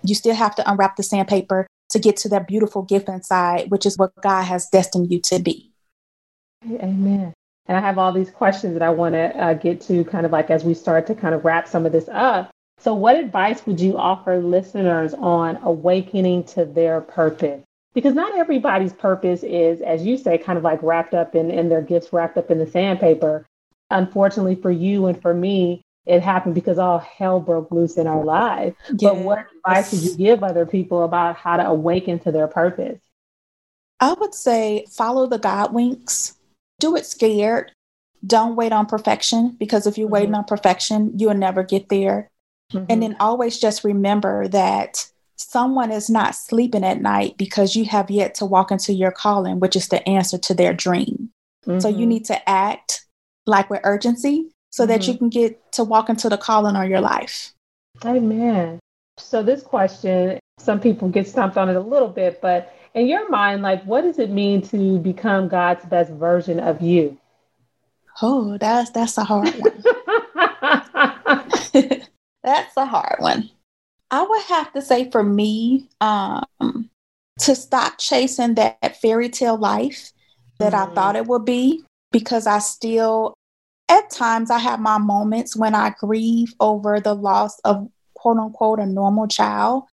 You 0.04 0.14
still 0.14 0.36
have 0.36 0.54
to 0.58 0.72
unwrap 0.72 0.96
the 0.96 1.02
sandpaper 1.02 1.66
to 1.90 1.98
get 1.98 2.16
to 2.18 2.30
that 2.30 2.48
beautiful 2.48 2.84
gift 2.84 3.10
inside, 3.10 3.72
which 3.72 3.84
is 3.84 3.98
what 3.98 4.12
God 4.22 4.44
has 4.44 4.70
destined 4.70 5.12
you 5.12 5.20
to 5.22 5.40
be. 5.40 5.72
Amen. 6.64 7.34
And 7.66 7.76
I 7.76 7.80
have 7.80 7.98
all 7.98 8.12
these 8.12 8.30
questions 8.30 8.74
that 8.74 8.84
I 8.84 8.92
want 8.92 9.14
to 9.14 9.36
uh, 9.36 9.54
get 9.56 9.82
to 9.82 10.04
kind 10.04 10.24
of 10.24 10.32
like 10.32 10.52
as 10.52 10.64
we 10.64 10.76
start 10.76 11.08
to 11.08 11.16
kind 11.16 11.34
of 11.34 11.44
wrap 11.44 11.68
some 11.68 11.88
of 11.88 11.92
this 11.92 12.08
up. 12.10 12.52
So, 12.80 12.94
what 12.94 13.16
advice 13.16 13.66
would 13.66 13.80
you 13.80 13.98
offer 13.98 14.38
listeners 14.38 15.14
on 15.14 15.58
awakening 15.64 16.44
to 16.46 16.66
their 16.66 17.02
purpose? 17.02 17.64
Because 17.94 18.14
not 18.14 18.38
everybody's 18.38 18.94
purpose 18.94 19.44
is, 19.44 19.82
as 19.82 20.06
you 20.06 20.18
say, 20.18 20.38
kind 20.38 20.58
of 20.58 20.64
like 20.64 20.84
wrapped 20.84 21.14
up 21.14 21.34
in, 21.34 21.50
in 21.50 21.70
their 21.70 21.82
gifts 21.82 22.12
wrapped 22.12 22.38
up 22.38 22.52
in 22.52 22.60
the 22.60 22.68
sandpaper 22.68 23.46
unfortunately 23.90 24.56
for 24.56 24.72
you 24.72 25.08
and 25.08 25.22
for 25.22 25.34
me, 25.34 25.82
it 26.06 26.22
happened 26.22 26.56
because 26.56 26.78
all 26.78 27.00
hell 27.00 27.40
broke 27.40 27.72
loose 27.72 27.98
in 27.98 28.08
our 28.08 28.24
lives. 28.24 28.76
Yes. 28.90 29.00
But 29.02 29.18
what 29.18 29.46
advice 29.58 29.92
would 29.92 30.04
you 30.04 30.16
give 30.16 30.44
other 30.44 30.66
people 30.66 31.04
about 31.04 31.36
how 31.36 31.58
to 31.58 31.66
awaken 31.66 32.20
to 32.20 32.32
their 32.32 32.48
purpose? 32.48 33.00
I 34.00 34.14
would 34.14 34.36
say 34.36 34.86
follow 34.92 35.26
the 35.28 35.40
God 35.40 35.74
winks. 35.74 36.36
Do 36.80 36.96
it 36.96 37.06
scared. 37.06 37.72
Don't 38.26 38.56
wait 38.56 38.72
on 38.72 38.86
perfection 38.86 39.56
because 39.60 39.88
if 39.88 39.98
you're 39.98 40.08
mm-hmm. 40.08 40.14
waiting 40.14 40.36
on 40.36 40.44
perfection, 40.44 41.18
you'll 41.18 41.34
never 41.34 41.64
get 41.64 41.90
there. 41.90 42.30
Mm-hmm. 42.74 42.86
And 42.90 43.04
then 43.04 43.16
always 43.20 43.60
just 43.60 43.84
remember 43.84 44.48
that 44.50 45.10
someone 45.36 45.92
is 45.92 46.10
not 46.10 46.36
sleeping 46.36 46.84
at 46.84 47.02
night 47.02 47.38
because 47.38 47.76
you 47.76 47.86
have 47.86 48.10
yet 48.10 48.36
to 48.36 48.46
walk 48.46 48.72
into 48.72 48.94
your 48.94 49.12
calling, 49.12 49.60
which 49.60 49.76
is 49.76 49.88
the 49.88 50.08
answer 50.08 50.38
to 50.38 50.54
their 50.54 50.74
dream. 50.74 51.30
Mm-hmm. 51.66 51.80
So 51.80 51.88
you 51.88 51.98
mm-hmm. 51.98 52.10
need 52.10 52.26
to 52.26 52.50
act 52.50 53.06
like 53.46 53.70
with 53.70 53.82
urgency 53.84 54.52
so 54.72 54.84
mm-hmm. 54.84 54.92
that 54.92 55.08
you 55.08 55.14
mm-hmm. 55.14 55.20
can 55.20 55.30
get 55.30 55.72
to 55.74 55.84
walk 55.84 56.10
into 56.10 56.30
the 56.30 56.38
calling 56.38 56.76
on 56.76 56.90
your 56.90 57.02
life. 57.02 57.54
Amen. 58.04 58.80
So 59.18 59.44
this 59.44 59.62
question, 59.62 60.40
some 60.60 60.80
people 60.80 61.10
get 61.10 61.28
stumped 61.28 61.58
on 61.58 61.70
it 61.70 61.76
a 61.76 61.82
little 61.82 62.10
bit, 62.10 62.42
but 62.42 62.74
in 62.94 63.08
your 63.08 63.30
mind, 63.30 63.62
like 63.62 63.84
what 63.84 64.02
does 64.02 64.20
it 64.20 64.30
mean 64.30 64.62
to 64.64 65.00
become 65.00 65.48
God's 65.48 65.86
best 65.86 66.12
version 66.12 66.60
of 66.60 66.82
you? 66.82 67.18
Oh, 68.22 68.58
that's 68.58 68.92
that's 68.92 69.18
a 69.18 69.24
hard 69.24 69.54
one. 69.56 69.74
that's 72.46 72.78
a 72.78 72.86
hard 72.86 73.18
one. 73.20 73.50
I 74.12 74.22
would 74.22 74.44
have 74.44 74.72
to 74.74 74.82
say 74.82 75.10
for 75.12 75.24
me, 75.24 75.90
um, 76.00 76.90
to 77.40 77.56
stop 77.56 77.98
chasing 77.98 78.56
that 78.56 79.02
fairy 79.02 79.30
tale 79.30 79.58
life 79.58 80.12
that 80.60 80.74
mm. 80.74 80.88
I 80.90 80.94
thought 80.94 81.16
it 81.16 81.28
would 81.28 81.46
be 81.46 81.84
because 82.12 82.48
I 82.48 82.60
still, 82.60 83.34
at 83.90 84.10
times, 84.10 84.50
I 84.50 84.60
have 84.60 84.80
my 84.80 84.98
moments 84.98 85.56
when 85.56 85.76
I 85.76 85.94
grieve 86.00 86.54
over 86.60 87.00
the 87.00 87.14
loss 87.14 87.60
of 87.62 87.90
quote 88.14 88.38
unquote 88.38 88.80
a 88.80 88.86
normal 88.86 89.28
child. 89.28 89.84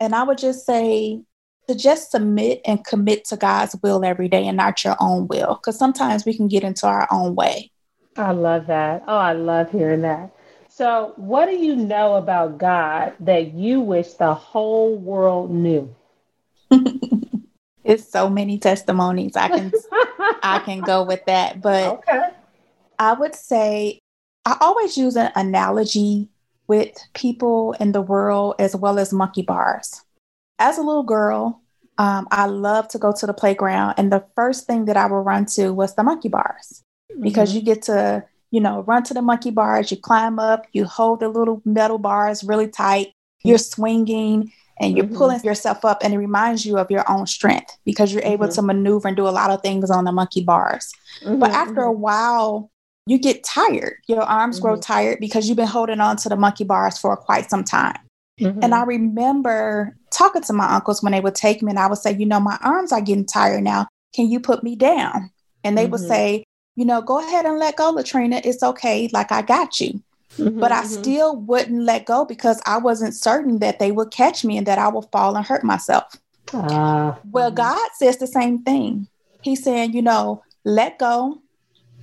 And 0.00 0.14
I 0.14 0.22
would 0.22 0.38
just 0.38 0.64
say 0.64 1.22
to 1.68 1.74
just 1.74 2.10
submit 2.10 2.60
and 2.64 2.84
commit 2.84 3.24
to 3.26 3.36
God's 3.36 3.76
will 3.82 4.04
every 4.04 4.28
day 4.28 4.46
and 4.46 4.56
not 4.56 4.84
your 4.84 4.96
own 5.00 5.26
will. 5.28 5.54
Because 5.54 5.78
sometimes 5.78 6.24
we 6.24 6.36
can 6.36 6.48
get 6.48 6.64
into 6.64 6.86
our 6.86 7.08
own 7.10 7.34
way. 7.34 7.70
I 8.16 8.32
love 8.32 8.66
that. 8.66 9.04
Oh, 9.08 9.16
I 9.16 9.32
love 9.32 9.70
hearing 9.70 10.02
that. 10.02 10.30
So, 10.82 11.12
what 11.14 11.46
do 11.46 11.54
you 11.54 11.76
know 11.76 12.16
about 12.16 12.58
God 12.58 13.12
that 13.20 13.54
you 13.54 13.80
wish 13.80 14.14
the 14.14 14.34
whole 14.34 14.96
world 14.96 15.52
knew? 15.52 15.94
it's 17.84 18.10
so 18.10 18.28
many 18.28 18.58
testimonies. 18.58 19.36
I 19.36 19.46
can 19.46 19.72
I 20.42 20.58
can 20.58 20.80
go 20.80 21.04
with 21.04 21.24
that, 21.26 21.60
but 21.60 21.84
okay. 22.08 22.30
I 22.98 23.12
would 23.12 23.36
say 23.36 24.00
I 24.44 24.56
always 24.60 24.98
use 24.98 25.16
an 25.16 25.30
analogy 25.36 26.28
with 26.66 26.98
people 27.14 27.76
in 27.78 27.92
the 27.92 28.02
world 28.02 28.56
as 28.58 28.74
well 28.74 28.98
as 28.98 29.12
monkey 29.12 29.42
bars. 29.42 30.02
As 30.58 30.78
a 30.78 30.82
little 30.82 31.04
girl, 31.04 31.60
um, 31.98 32.26
I 32.32 32.46
love 32.46 32.88
to 32.88 32.98
go 32.98 33.12
to 33.12 33.24
the 33.24 33.32
playground, 33.32 33.94
and 33.98 34.10
the 34.10 34.24
first 34.34 34.66
thing 34.66 34.86
that 34.86 34.96
I 34.96 35.06
would 35.06 35.14
run 35.14 35.46
to 35.54 35.72
was 35.72 35.94
the 35.94 36.02
monkey 36.02 36.28
bars 36.28 36.82
mm-hmm. 37.12 37.22
because 37.22 37.54
you 37.54 37.62
get 37.62 37.82
to, 37.82 38.24
you 38.52 38.60
know, 38.60 38.82
run 38.82 39.02
to 39.02 39.14
the 39.14 39.22
monkey 39.22 39.50
bars, 39.50 39.90
you 39.90 39.96
climb 39.96 40.38
up, 40.38 40.66
you 40.72 40.84
hold 40.84 41.20
the 41.20 41.28
little 41.28 41.60
metal 41.64 41.98
bars 41.98 42.44
really 42.44 42.68
tight, 42.68 43.08
you're 43.42 43.58
swinging 43.58 44.52
and 44.78 44.96
you're 44.96 45.06
mm-hmm. 45.06 45.16
pulling 45.16 45.40
yourself 45.42 45.84
up, 45.84 45.98
and 46.02 46.12
it 46.12 46.18
reminds 46.18 46.64
you 46.64 46.78
of 46.78 46.90
your 46.90 47.10
own 47.10 47.26
strength 47.26 47.78
because 47.84 48.12
you're 48.12 48.22
able 48.24 48.46
mm-hmm. 48.46 48.54
to 48.54 48.62
maneuver 48.62 49.08
and 49.08 49.16
do 49.16 49.26
a 49.26 49.30
lot 49.30 49.50
of 49.50 49.62
things 49.62 49.90
on 49.90 50.04
the 50.04 50.12
monkey 50.12 50.42
bars. 50.42 50.92
But 51.24 51.30
mm-hmm. 51.30 51.44
after 51.44 51.82
a 51.82 51.92
while, 51.92 52.70
you 53.06 53.18
get 53.18 53.42
tired. 53.42 53.94
Your 54.06 54.22
arms 54.22 54.60
grow 54.60 54.74
mm-hmm. 54.74 54.80
tired 54.80 55.18
because 55.20 55.48
you've 55.48 55.56
been 55.56 55.66
holding 55.66 56.00
on 56.00 56.16
to 56.18 56.28
the 56.28 56.36
monkey 56.36 56.64
bars 56.64 56.98
for 56.98 57.16
quite 57.16 57.48
some 57.48 57.64
time. 57.64 57.98
Mm-hmm. 58.40 58.60
And 58.62 58.74
I 58.74 58.84
remember 58.84 59.96
talking 60.10 60.42
to 60.42 60.52
my 60.52 60.74
uncles 60.74 61.02
when 61.02 61.12
they 61.12 61.20
would 61.20 61.34
take 61.34 61.62
me, 61.62 61.70
and 61.70 61.78
I 61.78 61.86
would 61.86 61.98
say, 61.98 62.12
You 62.12 62.26
know, 62.26 62.40
my 62.40 62.58
arms 62.62 62.92
are 62.92 63.00
getting 63.00 63.26
tired 63.26 63.62
now. 63.62 63.88
Can 64.14 64.30
you 64.30 64.40
put 64.40 64.62
me 64.62 64.76
down? 64.76 65.30
And 65.64 65.78
they 65.78 65.84
mm-hmm. 65.84 65.92
would 65.92 66.00
say, 66.00 66.44
You 66.76 66.84
know, 66.84 67.02
go 67.02 67.18
ahead 67.18 67.44
and 67.44 67.58
let 67.58 67.76
go, 67.76 67.90
Latrina. 67.90 68.40
It's 68.44 68.62
okay. 68.62 69.08
Like, 69.12 69.30
I 69.30 69.42
got 69.42 69.80
you. 69.80 70.02
Mm-hmm, 70.38 70.60
but 70.60 70.72
I 70.72 70.82
mm-hmm. 70.82 71.02
still 71.02 71.36
wouldn't 71.36 71.82
let 71.82 72.06
go 72.06 72.24
because 72.24 72.60
I 72.64 72.78
wasn't 72.78 73.14
certain 73.14 73.58
that 73.58 73.78
they 73.78 73.92
would 73.92 74.10
catch 74.10 74.44
me 74.44 74.56
and 74.56 74.66
that 74.66 74.78
I 74.78 74.88
would 74.88 75.04
fall 75.12 75.36
and 75.36 75.44
hurt 75.44 75.62
myself. 75.62 76.16
Uh, 76.54 77.14
well, 77.30 77.50
mm-hmm. 77.50 77.56
God 77.56 77.90
says 77.96 78.16
the 78.16 78.26
same 78.26 78.62
thing. 78.62 79.08
He's 79.42 79.62
saying, 79.62 79.92
you 79.92 80.00
know, 80.00 80.42
let 80.64 80.98
go, 80.98 81.42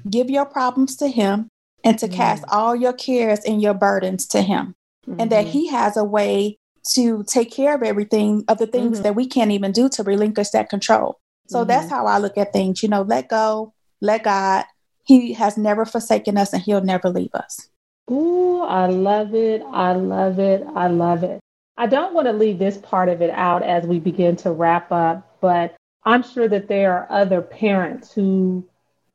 give 0.07 0.29
your 0.29 0.45
problems 0.45 0.95
to 0.97 1.07
Him, 1.07 1.49
and 1.83 1.97
to 1.97 2.07
cast 2.07 2.43
all 2.49 2.75
your 2.75 2.93
cares 2.93 3.39
and 3.39 3.61
your 3.61 3.73
burdens 3.73 4.27
to 4.27 4.41
Him 4.41 4.75
mm-hmm. 5.09 5.19
and 5.19 5.31
that 5.31 5.45
mm-hmm. 5.45 5.51
He 5.51 5.67
has 5.67 5.97
a 5.97 6.03
way 6.03 6.57
to 6.93 7.23
take 7.23 7.51
care 7.51 7.75
of 7.75 7.83
everything 7.83 8.43
of 8.47 8.57
the 8.57 8.67
things 8.67 8.97
mm-hmm. 8.97 9.03
that 9.03 9.15
we 9.15 9.27
can't 9.27 9.51
even 9.51 9.71
do 9.71 9.89
to 9.89 10.03
relinquish 10.03 10.49
that 10.49 10.69
control. 10.69 11.19
So 11.47 11.59
mm-hmm. 11.59 11.67
that's 11.67 11.89
how 11.89 12.05
I 12.05 12.19
look 12.19 12.37
at 12.37 12.53
things. 12.53 12.81
You 12.81 12.89
know, 12.89 13.01
let 13.01 13.29
go, 13.29 13.73
let 14.01 14.23
God. 14.23 14.65
He 15.03 15.33
has 15.33 15.57
never 15.57 15.85
forsaken 15.85 16.37
us 16.37 16.53
and 16.53 16.61
He'll 16.61 16.83
never 16.83 17.09
leave 17.09 17.33
us. 17.33 17.69
Ooh, 18.11 18.61
I 18.61 18.87
love 18.87 19.33
it. 19.33 19.61
I 19.71 19.93
love 19.93 20.39
it. 20.39 20.63
I 20.75 20.87
love 20.87 21.23
it. 21.23 21.39
I 21.77 21.87
don't 21.87 22.13
want 22.13 22.27
to 22.27 22.33
leave 22.33 22.59
this 22.59 22.77
part 22.77 23.07
of 23.07 23.21
it 23.21 23.29
out 23.29 23.63
as 23.63 23.85
we 23.85 23.99
begin 23.99 24.35
to 24.37 24.51
wrap 24.51 24.91
up, 24.91 25.37
but 25.39 25.75
I'm 26.03 26.23
sure 26.23 26.47
that 26.47 26.67
there 26.67 26.93
are 26.93 27.07
other 27.09 27.41
parents 27.41 28.11
who 28.11 28.67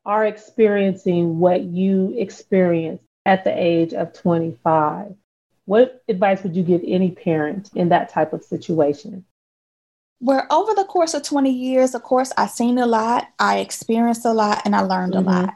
are 0.06 0.24
experiencing 0.26 1.38
what 1.38 1.62
you 1.62 2.14
experienced 2.16 3.04
at 3.26 3.44
the 3.44 3.52
age 3.56 3.92
of 3.92 4.12
25. 4.12 5.14
What 5.66 6.02
advice 6.08 6.42
would 6.42 6.56
you 6.56 6.62
give 6.62 6.82
any 6.86 7.10
parent 7.10 7.70
in 7.74 7.88
that 7.90 8.10
type 8.10 8.32
of 8.32 8.44
situation? 8.44 9.24
Where 10.20 10.50
over 10.52 10.74
the 10.74 10.84
course 10.84 11.12
of 11.14 11.22
20 11.22 11.50
years, 11.50 11.94
of 11.94 12.02
course, 12.02 12.32
I've 12.36 12.50
seen 12.50 12.78
a 12.78 12.86
lot, 12.86 13.28
I 13.38 13.58
experienced 13.58 14.24
a 14.24 14.32
lot, 14.32 14.62
and 14.64 14.74
I 14.74 14.80
learned 14.80 15.14
mm-hmm. 15.14 15.28
a 15.28 15.30
lot. 15.30 15.54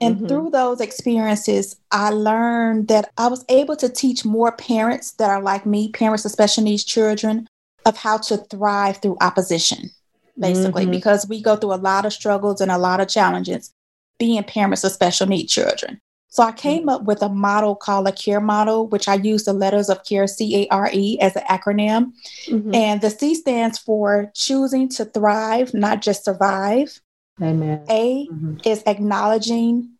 And 0.00 0.16
mm-hmm. 0.16 0.26
through 0.26 0.50
those 0.50 0.80
experiences, 0.80 1.76
I 1.90 2.10
learned 2.10 2.88
that 2.88 3.10
I 3.16 3.28
was 3.28 3.44
able 3.48 3.76
to 3.76 3.88
teach 3.88 4.24
more 4.24 4.52
parents 4.52 5.12
that 5.12 5.30
are 5.30 5.40
like 5.40 5.64
me, 5.64 5.90
parents 5.90 6.24
of 6.24 6.32
special 6.32 6.62
needs 6.62 6.84
children, 6.84 7.48
of 7.86 7.96
how 7.96 8.18
to 8.18 8.36
thrive 8.36 8.98
through 8.98 9.16
opposition, 9.20 9.90
basically, 10.38 10.82
mm-hmm. 10.82 10.90
because 10.90 11.26
we 11.28 11.40
go 11.40 11.56
through 11.56 11.74
a 11.74 11.76
lot 11.76 12.04
of 12.04 12.12
struggles 12.12 12.60
and 12.60 12.70
a 12.70 12.78
lot 12.78 13.00
of 13.00 13.08
challenges 13.08 13.72
being 14.18 14.42
parents 14.44 14.84
of 14.84 14.92
special 14.92 15.26
needs 15.26 15.52
children. 15.52 16.00
So 16.36 16.42
I 16.42 16.52
came 16.52 16.90
up 16.90 17.04
with 17.04 17.22
a 17.22 17.30
model 17.30 17.74
called 17.74 18.06
a 18.06 18.12
CARE 18.12 18.42
model, 18.42 18.88
which 18.88 19.08
I 19.08 19.14
use 19.14 19.44
the 19.44 19.54
letters 19.54 19.88
of 19.88 20.04
CARE, 20.04 20.26
C 20.26 20.64
A 20.64 20.68
R 20.68 20.90
E, 20.92 21.18
as 21.18 21.34
an 21.34 21.44
acronym. 21.48 22.12
Mm-hmm. 22.44 22.74
And 22.74 23.00
the 23.00 23.08
C 23.08 23.34
stands 23.34 23.78
for 23.78 24.30
choosing 24.34 24.90
to 24.90 25.06
thrive, 25.06 25.72
not 25.72 26.02
just 26.02 26.26
survive. 26.26 27.00
Amen. 27.40 27.86
A 27.88 28.26
mm-hmm. 28.26 28.56
is 28.66 28.82
acknowledging 28.84 29.92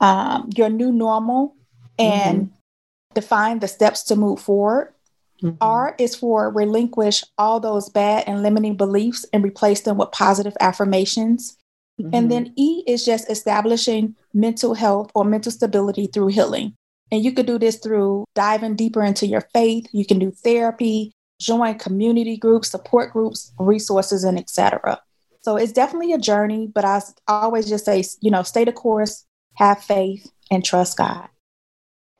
um, 0.00 0.50
your 0.54 0.68
new 0.68 0.92
normal 0.92 1.56
and 1.98 2.42
mm-hmm. 2.42 3.14
define 3.14 3.58
the 3.58 3.66
steps 3.66 4.04
to 4.04 4.14
move 4.14 4.38
forward. 4.38 4.94
Mm-hmm. 5.42 5.56
R 5.60 5.96
is 5.98 6.14
for 6.14 6.48
relinquish 6.48 7.24
all 7.36 7.58
those 7.58 7.88
bad 7.88 8.22
and 8.28 8.44
limiting 8.44 8.76
beliefs 8.76 9.26
and 9.32 9.42
replace 9.42 9.80
them 9.80 9.98
with 9.98 10.12
positive 10.12 10.56
affirmations. 10.60 11.56
Mm-hmm. 12.02 12.14
And 12.14 12.30
then 12.30 12.52
E 12.56 12.82
is 12.86 13.04
just 13.04 13.30
establishing 13.30 14.16
mental 14.34 14.74
health 14.74 15.10
or 15.14 15.24
mental 15.24 15.52
stability 15.52 16.08
through 16.08 16.28
healing. 16.28 16.76
And 17.10 17.22
you 17.24 17.32
could 17.32 17.46
do 17.46 17.58
this 17.58 17.76
through 17.76 18.24
diving 18.34 18.74
deeper 18.74 19.02
into 19.02 19.26
your 19.26 19.42
faith. 19.52 19.86
You 19.92 20.04
can 20.04 20.18
do 20.18 20.30
therapy, 20.30 21.12
join 21.40 21.78
community 21.78 22.36
groups, 22.36 22.70
support 22.70 23.12
groups, 23.12 23.52
resources, 23.58 24.24
and 24.24 24.38
etc. 24.38 25.00
So 25.42 25.56
it's 25.56 25.72
definitely 25.72 26.12
a 26.12 26.18
journey, 26.18 26.68
but 26.72 26.84
I 26.84 27.02
always 27.28 27.68
just 27.68 27.84
say, 27.84 28.02
you 28.20 28.30
know, 28.30 28.42
stay 28.42 28.64
the 28.64 28.72
course, 28.72 29.24
have 29.54 29.82
faith, 29.82 30.30
and 30.50 30.64
trust 30.64 30.96
God. 30.96 31.28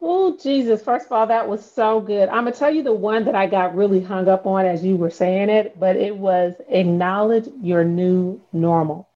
Oh, 0.00 0.36
Jesus. 0.42 0.82
First 0.82 1.06
of 1.06 1.12
all, 1.12 1.28
that 1.28 1.48
was 1.48 1.64
so 1.64 2.00
good. 2.00 2.28
I'm 2.28 2.42
going 2.42 2.52
to 2.52 2.58
tell 2.58 2.74
you 2.74 2.82
the 2.82 2.92
one 2.92 3.24
that 3.26 3.36
I 3.36 3.46
got 3.46 3.76
really 3.76 4.00
hung 4.00 4.28
up 4.28 4.46
on 4.46 4.66
as 4.66 4.84
you 4.84 4.96
were 4.96 5.10
saying 5.10 5.48
it, 5.48 5.78
but 5.78 5.94
it 5.94 6.16
was 6.16 6.54
acknowledge 6.68 7.48
your 7.62 7.84
new 7.84 8.40
normal. 8.52 9.08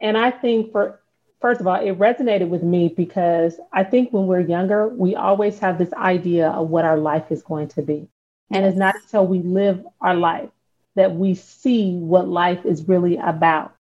And 0.00 0.16
I 0.16 0.30
think 0.30 0.72
for 0.72 1.00
first 1.40 1.60
of 1.60 1.66
all, 1.66 1.76
it 1.76 1.98
resonated 1.98 2.48
with 2.48 2.62
me 2.62 2.88
because 2.88 3.58
I 3.72 3.84
think 3.84 4.12
when 4.12 4.26
we're 4.26 4.40
younger, 4.40 4.88
we 4.88 5.16
always 5.16 5.58
have 5.58 5.78
this 5.78 5.92
idea 5.94 6.48
of 6.50 6.68
what 6.68 6.84
our 6.84 6.98
life 6.98 7.30
is 7.30 7.42
going 7.42 7.68
to 7.68 7.82
be. 7.82 8.08
And 8.50 8.64
it's 8.64 8.76
not 8.76 8.96
until 8.96 9.26
we 9.26 9.40
live 9.40 9.86
our 10.00 10.14
life 10.14 10.50
that 10.96 11.14
we 11.14 11.34
see 11.34 11.94
what 11.94 12.28
life 12.28 12.66
is 12.66 12.88
really 12.88 13.16
about. 13.16 13.74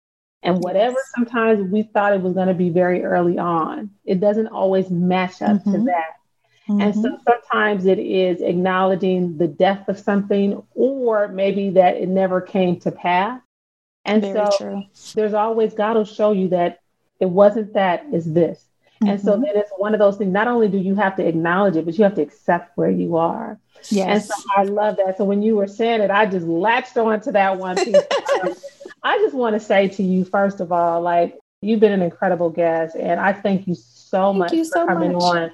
And 0.42 0.62
whatever 0.62 0.96
sometimes 1.16 1.68
we 1.70 1.83
thought 1.83 2.12
it 2.12 2.20
was 2.20 2.35
going 2.35 2.48
to 2.48 2.54
be 2.54 2.70
very 2.70 3.02
early 3.02 3.38
on, 3.38 3.90
it 4.04 4.20
doesn't 4.20 4.48
always 4.48 4.90
match 4.90 5.42
up 5.42 5.57
mm-hmm. 5.57 5.72
to 5.72 5.78
that. 5.87 6.16
Mm-hmm. 6.68 6.81
And 6.81 6.94
so 6.94 7.00
mm-hmm. 7.00 7.22
sometimes 7.26 7.87
it 7.87 7.98
is 7.98 8.40
acknowledging 8.40 9.38
the 9.38 9.48
death 9.48 9.88
of 9.88 9.98
something, 9.98 10.62
or 10.74 11.28
maybe 11.28 11.70
that 11.70 11.96
it 11.96 12.09
never 12.09 12.40
came 12.40 12.78
to 12.81 12.92
pass. 12.92 13.40
And 14.04 14.22
Very 14.22 14.34
so 14.34 14.50
true. 14.56 14.82
there's 15.14 15.34
always 15.34 15.74
God 15.74 15.96
will 15.96 16.04
show 16.04 16.32
you 16.32 16.48
that 16.48 16.80
it 17.20 17.28
wasn't 17.28 17.74
that, 17.74 18.04
it's 18.12 18.26
this. 18.26 18.64
Mm-hmm. 19.02 19.08
And 19.08 19.20
so 19.20 19.32
mm-hmm. 19.32 19.42
then 19.42 19.56
it's 19.56 19.70
one 19.76 19.94
of 19.94 20.00
those 20.00 20.16
things. 20.16 20.32
Not 20.32 20.48
only 20.48 20.68
do 20.68 20.78
you 20.78 20.94
have 20.96 21.16
to 21.16 21.26
acknowledge 21.26 21.76
it, 21.76 21.84
but 21.84 21.96
you 21.96 22.04
have 22.04 22.14
to 22.16 22.22
accept 22.22 22.76
where 22.76 22.90
you 22.90 23.16
are. 23.16 23.58
Yes. 23.90 24.08
And 24.08 24.24
so 24.24 24.34
I 24.56 24.62
love 24.64 24.96
that. 24.96 25.18
So 25.18 25.24
when 25.24 25.42
you 25.42 25.56
were 25.56 25.68
saying 25.68 26.00
it, 26.00 26.11
I 26.11 26.26
just 26.26 26.46
latched 26.46 26.96
on 26.96 27.20
to 27.22 27.32
that 27.32 27.58
one 27.58 27.76
piece. 27.76 27.96
I 29.02 29.18
just 29.18 29.34
want 29.34 29.54
to 29.54 29.61
say 29.61 29.88
to 29.88 30.02
you, 30.02 30.24
first 30.24 30.61
of 30.61 30.72
all, 30.72 31.00
like 31.00 31.38
you've 31.61 31.80
been 31.80 31.92
an 31.92 32.02
incredible 32.02 32.50
guest, 32.50 32.96
and 32.96 33.20
I 33.20 33.32
thank 33.32 33.68
you 33.68 33.74
so 33.74 34.32
thank 34.32 34.38
much 34.38 34.52
you 34.52 34.64
for 34.64 34.70
so 34.70 34.87
coming 34.87 35.12
much. 35.12 35.22
on 35.22 35.52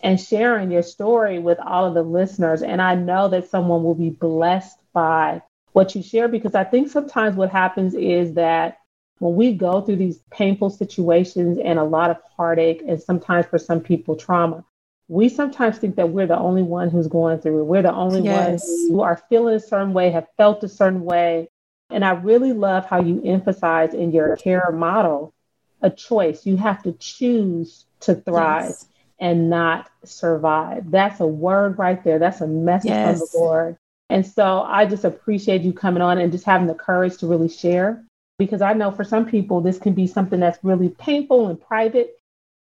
and 0.00 0.20
sharing 0.20 0.70
your 0.70 0.82
story 0.82 1.38
with 1.38 1.58
all 1.58 1.86
of 1.86 1.94
the 1.94 2.02
listeners. 2.02 2.62
And 2.62 2.80
I 2.80 2.94
know 2.94 3.28
that 3.28 3.48
someone 3.48 3.82
will 3.82 3.94
be 3.94 4.10
blessed 4.10 4.78
by 4.92 5.42
what 5.74 5.94
you 5.94 6.02
share 6.02 6.28
because 6.28 6.54
I 6.54 6.62
think 6.62 6.88
sometimes 6.88 7.34
what 7.34 7.50
happens 7.50 7.94
is 7.94 8.34
that 8.34 8.78
when 9.18 9.34
we 9.34 9.52
go 9.52 9.80
through 9.80 9.96
these 9.96 10.20
painful 10.30 10.70
situations 10.70 11.58
and 11.62 11.80
a 11.80 11.84
lot 11.84 12.10
of 12.10 12.16
heartache 12.36 12.82
and 12.86 13.02
sometimes 13.02 13.46
for 13.46 13.58
some 13.58 13.80
people 13.80 14.14
trauma, 14.14 14.64
we 15.08 15.28
sometimes 15.28 15.78
think 15.78 15.96
that 15.96 16.10
we're 16.10 16.28
the 16.28 16.38
only 16.38 16.62
one 16.62 16.90
who's 16.90 17.08
going 17.08 17.40
through 17.40 17.60
it. 17.60 17.64
We're 17.64 17.82
the 17.82 17.92
only 17.92 18.22
yes. 18.22 18.48
ones 18.48 18.62
who 18.88 19.02
are 19.02 19.20
feeling 19.28 19.56
a 19.56 19.60
certain 19.60 19.92
way, 19.92 20.10
have 20.10 20.28
felt 20.36 20.62
a 20.62 20.68
certain 20.68 21.04
way. 21.04 21.50
And 21.90 22.04
I 22.04 22.12
really 22.12 22.52
love 22.52 22.86
how 22.86 23.02
you 23.02 23.20
emphasize 23.24 23.94
in 23.94 24.12
your 24.12 24.36
care 24.36 24.70
model 24.72 25.34
a 25.82 25.90
choice. 25.90 26.46
You 26.46 26.56
have 26.56 26.84
to 26.84 26.92
choose 26.92 27.84
to 28.00 28.14
thrive 28.14 28.68
yes. 28.68 28.86
and 29.18 29.50
not 29.50 29.90
survive. 30.04 30.92
That's 30.92 31.18
a 31.18 31.26
word 31.26 31.78
right 31.80 32.02
there. 32.04 32.20
That's 32.20 32.40
a 32.40 32.46
message 32.46 32.90
yes. 32.90 33.18
from 33.18 33.28
the 33.32 33.38
Lord 33.38 33.76
And 34.10 34.26
so 34.26 34.62
I 34.62 34.86
just 34.86 35.04
appreciate 35.04 35.62
you 35.62 35.72
coming 35.72 36.02
on 36.02 36.18
and 36.18 36.30
just 36.30 36.44
having 36.44 36.66
the 36.66 36.74
courage 36.74 37.16
to 37.18 37.26
really 37.26 37.48
share 37.48 38.04
because 38.38 38.62
I 38.62 38.72
know 38.72 38.90
for 38.90 39.04
some 39.04 39.26
people 39.26 39.60
this 39.60 39.78
can 39.78 39.94
be 39.94 40.06
something 40.06 40.40
that's 40.40 40.62
really 40.62 40.88
painful 40.88 41.48
and 41.48 41.60
private. 41.60 42.18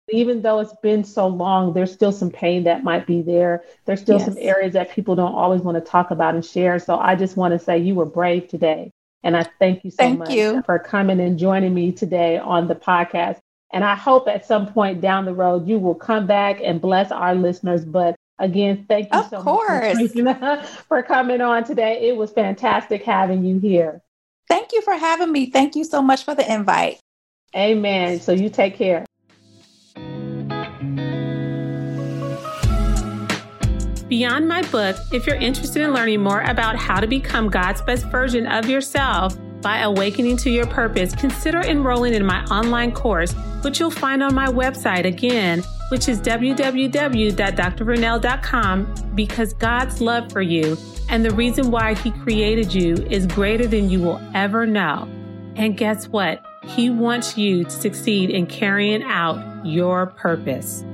Even 0.10 0.41
though 0.41 0.60
it's 0.60 0.75
been 0.84 1.03
so 1.03 1.27
long, 1.27 1.73
there's 1.73 1.93
still 1.93 2.12
some 2.12 2.29
pain 2.29 2.65
that 2.65 2.84
might 2.84 3.08
be 3.08 3.21
there. 3.21 3.63
There's 3.86 4.01
still 4.01 4.17
yes. 4.17 4.25
some 4.25 4.36
areas 4.38 4.73
that 4.73 4.91
people 4.91 5.15
don't 5.15 5.34
always 5.34 5.62
want 5.62 5.75
to 5.75 5.91
talk 5.91 6.12
about 6.12 6.36
and 6.36 6.45
share. 6.45 6.77
So 6.79 6.97
I 6.97 7.15
just 7.15 7.38
want 7.38 7.53
to 7.53 7.60
say 7.60 7.77
you 7.77 7.95
were 7.95 8.06
brave 8.06 8.49
today. 8.49 8.91
And 9.23 9.38
I 9.38 9.47
thank 9.60 9.86
you 9.86 9.91
so 9.91 9.97
thank 9.97 10.19
much 10.19 10.32
you. 10.32 10.62
for 10.65 10.77
coming 10.77 11.21
and 11.21 11.39
joining 11.39 11.73
me 11.73 11.93
today 11.93 12.38
on 12.38 12.67
the 12.67 12.75
podcast. 12.75 13.39
And 13.71 13.86
I 13.86 13.95
hope 13.95 14.27
at 14.27 14.45
some 14.45 14.67
point 14.67 14.99
down 14.99 15.23
the 15.23 15.34
road 15.34 15.67
you 15.67 15.79
will 15.79 15.95
come 15.95 16.27
back 16.27 16.60
and 16.62 16.82
bless 16.82 17.10
our 17.10 17.34
listeners. 17.34 17.86
But 17.86 18.17
again, 18.43 18.86
thank 18.88 19.12
you 19.12 19.19
of 19.19 19.29
so 19.29 19.41
course. 19.41 20.15
much 20.15 20.65
for 20.88 21.01
coming 21.01 21.41
on 21.41 21.63
today. 21.63 22.08
It 22.08 22.15
was 22.15 22.32
fantastic 22.32 23.03
having 23.03 23.43
you 23.43 23.60
here. 23.60 24.01
Thank 24.47 24.73
you 24.73 24.82
for 24.82 24.93
having 24.93 25.32
me. 25.32 25.49
Thank 25.49 25.75
you 25.75 25.84
so 25.84 26.01
much 26.01 26.23
for 26.23 26.36
the 26.36 26.53
invite. 26.53 26.99
Amen. 27.56 28.19
So 28.19 28.34
you 28.34 28.49
take 28.49 28.75
care. 28.75 29.06
Beyond 34.10 34.47
my 34.47 34.62
book, 34.69 34.95
if 35.12 35.25
you're 35.25 35.38
interested 35.38 35.82
in 35.82 35.93
learning 35.93 36.21
more 36.21 36.41
about 36.41 36.75
how 36.75 36.99
to 36.99 37.08
become 37.08 37.49
God's 37.49 37.82
best 37.82 38.06
version 38.08 38.45
of 38.45 38.69
yourself 38.69 39.36
by 39.63 39.80
awakening 39.80 40.38
to 40.38 40.52
your 40.52 40.67
purpose, 40.67 41.15
consider 41.15 41.62
enrolling 41.62 42.13
in 42.13 42.23
my 42.26 42.43
online 42.45 42.91
course, 42.91 43.34
which 43.63 43.80
you'll 43.80 43.89
find 43.89 44.21
on 44.21 44.36
my 44.36 44.47
website 44.47 45.06
again, 45.06 45.63
which 45.89 46.08
is 46.08 46.21
www.drvernell.com, 46.21 48.95
because 49.15 49.54
God's 49.54 50.02
love 50.02 50.32
for 50.32 50.41
you 50.41 50.78
and 51.10 51.26
the 51.26 51.32
reason 51.32 51.71
why 51.71 51.95
He 51.95 52.12
created 52.12 52.73
you 52.73 52.95
is 53.10 53.26
greater 53.26 53.67
than 53.67 53.89
you 53.89 54.02
will 54.02 54.21
ever 54.34 54.65
know. 54.65 55.08
And 55.56 55.78
guess 55.78 56.08
what? 56.08 56.43
He 56.63 56.89
wants 56.89 57.38
you 57.38 57.65
to 57.65 57.69
succeed 57.69 58.30
in 58.30 58.47
carrying 58.47 59.04
out 59.04 59.65
your 59.65 60.08
purpose. 60.08 60.86